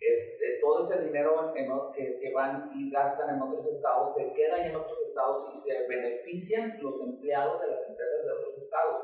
Este, 0.00 0.60
todo 0.60 0.84
ese 0.84 1.02
dinero 1.02 1.52
que, 1.54 2.18
que, 2.20 2.32
van 2.32 2.70
y 2.72 2.90
gastan 2.90 3.34
en 3.34 3.42
otros 3.42 3.66
estados 3.66 4.14
se 4.14 4.32
queda 4.34 4.66
en 4.66 4.76
otros 4.76 5.00
estados 5.08 5.50
y 5.54 5.58
se 5.58 5.88
benefician 5.88 6.78
los 6.82 7.00
empleados 7.00 7.60
de 7.60 7.66
las 7.68 7.88
empresas 7.88 8.24
de 8.24 8.32
otros 8.32 8.58
estados. 8.62 9.02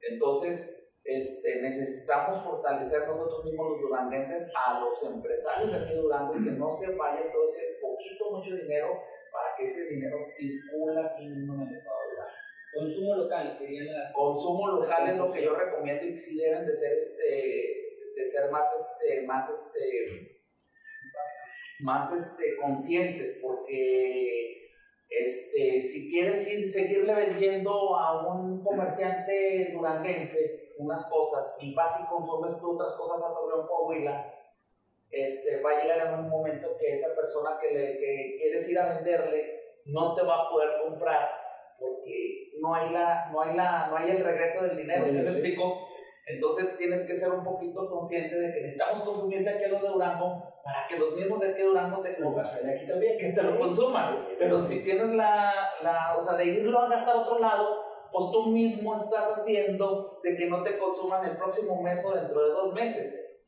Entonces, 0.00 0.78
este, 1.04 1.62
necesitamos 1.62 2.44
fortalecer 2.44 3.06
nosotros 3.06 3.44
mismos 3.44 3.70
los 3.72 3.80
duranguenses 3.80 4.50
a 4.54 4.80
los 4.80 5.02
empresarios 5.04 5.72
de 5.72 5.78
aquí 5.78 5.94
de 5.94 6.00
Durango 6.00 6.36
y 6.36 6.44
que 6.44 6.50
no 6.52 6.70
se 6.72 6.90
vaya 6.96 7.32
todo 7.32 7.44
ese 7.44 7.78
poquito, 7.80 8.30
mucho 8.30 8.54
dinero 8.54 8.88
para 9.32 9.56
que 9.56 9.66
ese 9.66 9.84
dinero 9.84 10.18
circule 10.36 11.00
aquí 11.00 11.26
mismo 11.26 11.54
en 11.54 11.68
el 11.68 11.74
estado. 11.74 11.97
Consumo 12.78 13.16
local 13.16 13.56
sería 13.58 13.84
la... 13.84 14.12
Consumo 14.12 14.68
local 14.68 15.10
es 15.10 15.16
lo 15.16 15.32
que 15.32 15.42
yo 15.42 15.54
recomiendo 15.54 16.06
y 16.06 16.12
que 16.12 16.20
sí 16.20 16.38
deben 16.38 16.66
de 16.66 16.74
ser, 16.74 16.96
este, 16.96 18.12
de 18.14 18.26
ser 18.30 18.50
más, 18.50 18.66
este, 18.74 19.26
más, 19.26 19.50
este, 19.50 20.42
más 21.80 22.12
este, 22.12 22.56
conscientes 22.56 23.38
porque 23.42 24.70
este, 25.08 25.82
si 25.82 26.10
quieres 26.10 26.46
ir, 26.52 26.66
seguirle 26.68 27.14
vendiendo 27.14 27.96
a 27.96 28.28
un 28.28 28.62
comerciante 28.62 29.72
duranguense 29.72 30.74
unas 30.78 31.04
cosas 31.06 31.58
y 31.60 31.74
vas 31.74 32.00
y 32.00 32.06
consumes 32.06 32.60
tú 32.60 32.74
otras 32.74 32.92
cosas 32.92 33.24
a 33.24 33.34
Torreón 33.34 33.66
Coahuila, 33.66 34.34
este, 35.10 35.62
va 35.62 35.70
a 35.70 35.82
llegar 35.82 36.06
en 36.06 36.20
un 36.20 36.28
momento 36.28 36.76
que 36.78 36.94
esa 36.94 37.14
persona 37.14 37.58
que, 37.60 37.74
le, 37.74 37.98
que 37.98 38.36
quieres 38.38 38.68
ir 38.68 38.78
a 38.78 38.94
venderle 38.94 39.58
no 39.86 40.14
te 40.14 40.22
va 40.22 40.42
a 40.42 40.50
poder 40.50 40.82
comprar 40.84 41.37
porque 41.78 42.52
no 42.60 42.74
hay, 42.74 42.92
la, 42.92 43.30
no 43.32 43.40
hay, 43.42 43.56
la, 43.56 43.88
no 43.88 43.96
hay 43.96 44.10
el 44.10 44.24
regreso 44.24 44.64
del 44.64 44.76
dinero, 44.76 45.06
¿sí 45.06 45.12
me 45.12 45.30
explico? 45.30 45.88
Entonces 46.26 46.76
tienes 46.76 47.06
que 47.06 47.14
ser 47.14 47.32
un 47.32 47.42
poquito 47.42 47.88
consciente 47.88 48.38
de 48.38 48.52
que 48.52 48.60
necesitamos 48.60 49.02
consumir 49.02 49.44
de 49.44 49.50
aquí 49.50 49.64
a 49.64 49.68
los 49.68 49.82
de 49.82 49.88
Durango 49.88 50.42
para 50.62 50.86
que 50.86 50.98
los 50.98 51.14
mismos 51.14 51.40
de 51.40 51.50
aquí 51.50 51.62
a 51.62 51.66
Durango 51.66 52.02
te, 52.02 52.18
Lo 52.18 52.34
gastan 52.34 52.68
aquí 52.68 52.86
también. 52.86 53.16
que 53.16 53.32
te 53.32 53.42
lo 53.42 53.58
consuman. 53.58 54.26
Pero 54.38 54.60
si 54.60 54.84
tienes 54.84 55.08
la, 55.14 55.52
la, 55.82 56.16
o 56.18 56.22
sea, 56.22 56.36
de 56.36 56.44
irlo 56.44 56.78
a 56.80 56.88
gastar 56.90 57.16
a 57.16 57.20
otro 57.20 57.38
lado, 57.38 57.82
pues 58.12 58.30
tú 58.30 58.48
mismo 58.50 58.94
estás 58.94 59.38
haciendo 59.38 60.20
de 60.22 60.36
que 60.36 60.50
no 60.50 60.62
te 60.62 60.78
consuman 60.78 61.24
el 61.24 61.36
próximo 61.38 61.82
mes 61.82 62.04
o 62.04 62.14
dentro 62.14 62.42
de 62.46 62.50
dos 62.52 62.74
meses. 62.74 63.40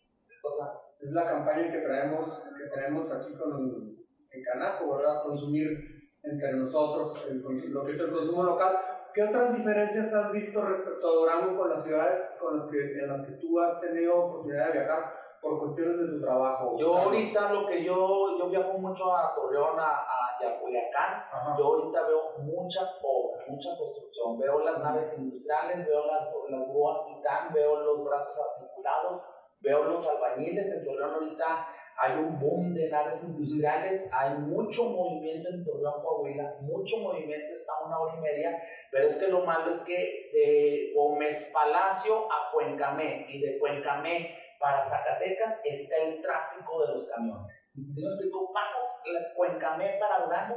O 0.43 0.51
sea, 0.51 0.66
Es 1.01 1.12
la 1.12 1.27
campaña 1.27 1.71
que 1.71 1.79
traemos, 1.81 2.43
que 2.57 2.71
traemos 2.73 3.12
aquí 3.12 3.35
con 3.35 3.99
en 4.33 4.43
Canaco, 4.43 4.97
¿verdad? 4.97 5.23
Consumir 5.25 6.00
entre 6.22 6.52
nosotros 6.52 7.24
el 7.28 7.40
lo 7.72 7.85
que 7.85 7.92
es 7.92 8.00
el 8.00 8.12
consumo 8.12 8.42
local. 8.42 8.78
¿Qué 9.12 9.24
otras 9.24 9.56
diferencias 9.56 10.14
has 10.14 10.30
visto 10.30 10.62
respecto 10.62 11.06
a 11.06 11.12
Durango 11.12 11.59
con 11.59 11.70
las 11.70 11.83
ciudades 11.83 12.22
con 12.38 12.59
las 12.59 12.68
que, 12.68 12.78
en 12.78 13.09
las 13.09 13.26
que 13.26 13.33
tú 13.33 13.59
has 13.59 13.80
tenido 13.80 14.26
oportunidad 14.26 14.66
de 14.66 14.72
viajar 14.80 15.12
por 15.42 15.59
cuestiones 15.59 15.98
de 15.98 16.06
tu 16.06 16.20
trabajo? 16.20 16.76
yo 16.78 16.96
ahorita 16.96 17.52
lo 17.52 17.66
que 17.66 17.83
yo, 17.83 18.38
yo 18.38 18.48
viajo 18.48 18.78
mucho 18.78 19.16
a 19.16 19.35
Torreón, 19.35 19.80
a, 19.80 20.00
a 20.00 20.38
Yaculiacán, 20.40 21.24
yo 21.59 21.64
ahorita 21.64 22.06
veo 22.06 22.38
mucha 22.38 22.83
obra, 23.02 23.38
mucha 23.48 23.76
construcción. 23.76 24.38
Veo 24.38 24.61
las 24.61 24.78
naves 24.78 25.18
industriales, 25.18 25.87
veo 25.87 26.06
las, 26.06 26.28
las 26.48 26.68
grúas 26.68 27.06
Titán, 27.06 27.52
veo 27.52 27.80
los 27.80 28.04
brazos 28.04 28.37
articulados, 28.38 29.22
veo 29.61 29.85
los 29.85 30.06
albañiles. 30.06 30.72
En 30.72 30.85
Torreón 30.85 31.14
ahorita 31.14 31.66
hay 32.03 32.19
un 32.19 32.41
boom 32.41 32.73
de 32.73 32.89
naves 32.89 33.23
industriales, 33.25 34.11
hay 34.11 34.39
mucho 34.39 34.85
movimiento 34.85 35.51
en 35.51 35.63
Torreón, 35.63 36.01
Coahuila, 36.03 36.57
mucho 36.63 36.97
movimiento, 36.97 37.53
está 37.53 37.73
una 37.85 37.99
hora 37.99 38.17
y 38.17 38.21
media, 38.23 38.63
pero 38.91 39.07
es 39.07 39.17
que 39.17 39.29
lo 39.29 39.45
malo 39.45 39.71
es 39.71 39.81
que 39.81 40.31
de 40.33 40.93
Gómez 40.97 41.51
Palacio 41.53 42.25
a 42.25 42.51
Cuencamé 42.55 43.27
y 43.29 43.43
de 43.43 43.59
Cuencamé 43.59 44.35
para 44.59 44.83
Zacatecas 44.83 45.61
está 45.63 45.97
el 45.99 46.23
tráfico 46.23 46.87
de 46.87 46.95
los 46.95 47.07
camiones. 47.07 47.71
Si 47.75 48.03
me 48.03 48.13
explico, 48.13 48.51
pasas 48.51 49.03
Cuencamé 49.37 49.99
para 50.01 50.25
Durango, 50.25 50.57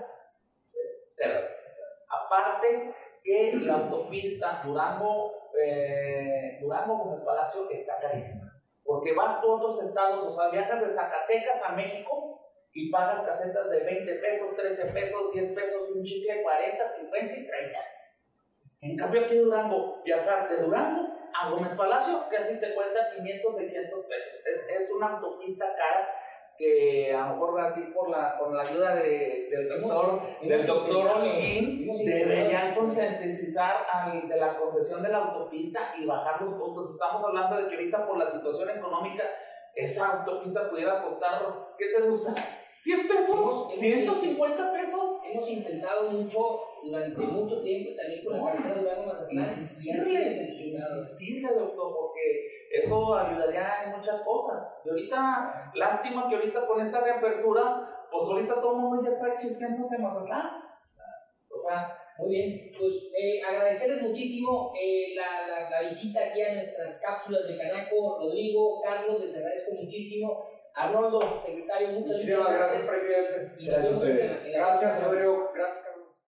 cero. 1.11 1.41
Aparte 2.07 2.95
que 3.21 3.53
la 3.57 3.75
autopista 3.75 4.61
Durango, 4.63 5.49
eh, 5.61 6.59
Durango 6.61 6.99
Gómez 6.99 7.21
Palacio 7.25 7.69
está 7.69 7.99
carísima. 7.99 8.52
Porque 8.83 9.13
vas 9.13 9.39
por 9.41 9.59
otros 9.59 9.81
estados, 9.83 10.25
o 10.25 10.35
sea, 10.35 10.49
viajas 10.49 10.85
de 10.85 10.93
Zacatecas 10.93 11.63
a 11.63 11.73
México 11.73 12.41
y 12.73 12.91
pagas 12.91 13.21
casetas 13.23 13.69
de 13.69 13.79
20 13.79 14.15
pesos, 14.15 14.55
13 14.55 14.85
pesos, 14.87 15.31
10 15.31 15.53
pesos, 15.53 15.91
un 15.95 16.03
chicle, 16.03 16.43
40, 16.43 16.85
50 16.85 17.33
y 17.33 17.47
30. 17.47 17.79
En 18.81 18.97
cambio 18.97 19.21
aquí 19.21 19.37
en 19.37 19.43
Durango, 19.43 20.01
viajar 20.03 20.49
de 20.49 20.63
Durango 20.63 21.13
a 21.33 21.49
Gómez 21.49 21.75
Palacio 21.77 22.25
casi 22.29 22.59
te 22.59 22.75
cuesta 22.75 23.11
500, 23.15 23.57
600 23.57 24.05
pesos. 24.05 24.41
Es, 24.45 24.81
es 24.81 24.91
una 24.91 25.15
autopista 25.15 25.73
cara 25.75 26.22
que 26.63 27.13
a 27.13 27.27
lo 27.27 27.33
mejor 27.33 27.59
aquí 27.59 27.81
por 27.93 28.09
la, 28.09 28.37
con 28.37 28.55
la 28.55 28.63
ayuda 28.63 28.95
de, 28.95 29.47
del 29.51 29.67
doctor, 29.67 30.21
del 30.41 30.65
doctor 30.65 31.07
Olguín, 31.17 31.87
deberían 32.05 32.75
concientizar 32.75 33.75
al, 33.91 34.27
de 34.29 34.37
la 34.37 34.57
concesión 34.57 35.03
de 35.03 35.09
la 35.09 35.17
autopista 35.19 35.93
y 35.99 36.05
bajar 36.05 36.41
los 36.41 36.53
costos. 36.55 36.91
Estamos 36.91 37.23
hablando 37.25 37.57
de 37.57 37.67
que 37.67 37.75
ahorita 37.75 38.07
por 38.07 38.17
la 38.17 38.29
situación 38.31 38.69
económica 38.69 39.23
esa 39.75 40.19
autopista 40.19 40.69
pudiera 40.69 41.03
costar, 41.03 41.41
¿qué 41.77 41.85
te 41.95 42.07
gusta? 42.07 42.33
¿100 42.79 43.07
pesos? 43.07 43.29
Hemos- 43.29 43.83
hemos- 43.83 44.23
¿150 44.23 44.73
pesos? 44.73 45.19
Hemos 45.25 45.49
intentado 45.49 46.11
mucho 46.11 46.61
durante 46.83 47.21
mucho 47.21 47.61
tiempo 47.61 47.91
y 47.91 47.95
también 47.95 48.23
con 48.25 48.37
la 48.37 48.51
carretera 48.51 48.81
Durango 48.81 49.05
Mazatlán. 49.07 49.49
Insistirle, 49.49 50.21
insistirle, 50.59 51.49
doctor, 51.53 51.93
porque 51.95 52.67
eso 52.71 53.15
ayudaría 53.15 53.83
en 53.85 53.97
muchas 53.97 54.21
cosas. 54.23 54.81
Y 54.85 54.89
ahorita, 54.89 55.71
lástima 55.75 56.27
que 56.27 56.35
ahorita 56.35 56.67
con 56.67 56.81
esta 56.85 57.01
reapertura, 57.01 57.89
pues 58.11 58.23
ahorita 58.29 58.61
todo 58.61 58.73
el 58.75 58.81
mundo 58.81 59.03
ya 59.03 59.15
está 59.15 59.37
chisqueándose 59.41 59.97
Mazatlán. 59.99 60.61
O 61.49 61.59
sea, 61.69 61.97
Muy 62.19 62.29
bien, 62.29 62.71
pues 62.77 62.93
eh, 63.17 63.41
agradecerles 63.41 64.03
muchísimo 64.03 64.71
eh, 64.79 65.15
la, 65.15 65.47
la, 65.47 65.69
la 65.69 65.81
visita 65.81 66.19
aquí 66.25 66.41
a 66.43 66.53
nuestras 66.55 67.01
cápsulas 67.01 67.47
de 67.47 67.57
Canaco. 67.57 68.19
Rodrigo, 68.19 68.81
Carlos, 68.83 69.19
les 69.21 69.35
agradezco 69.37 69.75
muchísimo. 69.81 70.45
Arnoldo, 70.75 71.19
secretario, 71.39 71.89
muchas 71.89 72.17
Muchísimas 72.17 72.51
gracias, 72.51 72.87
gracias. 72.87 72.89
presidente. 72.89 73.63
Y 73.63 73.67
en 73.67 73.73
en 73.73 73.81
Gracias, 73.81 74.55
próxima. 74.55 75.07
Rodrigo. 75.07 75.51
Gracias. 75.53 75.82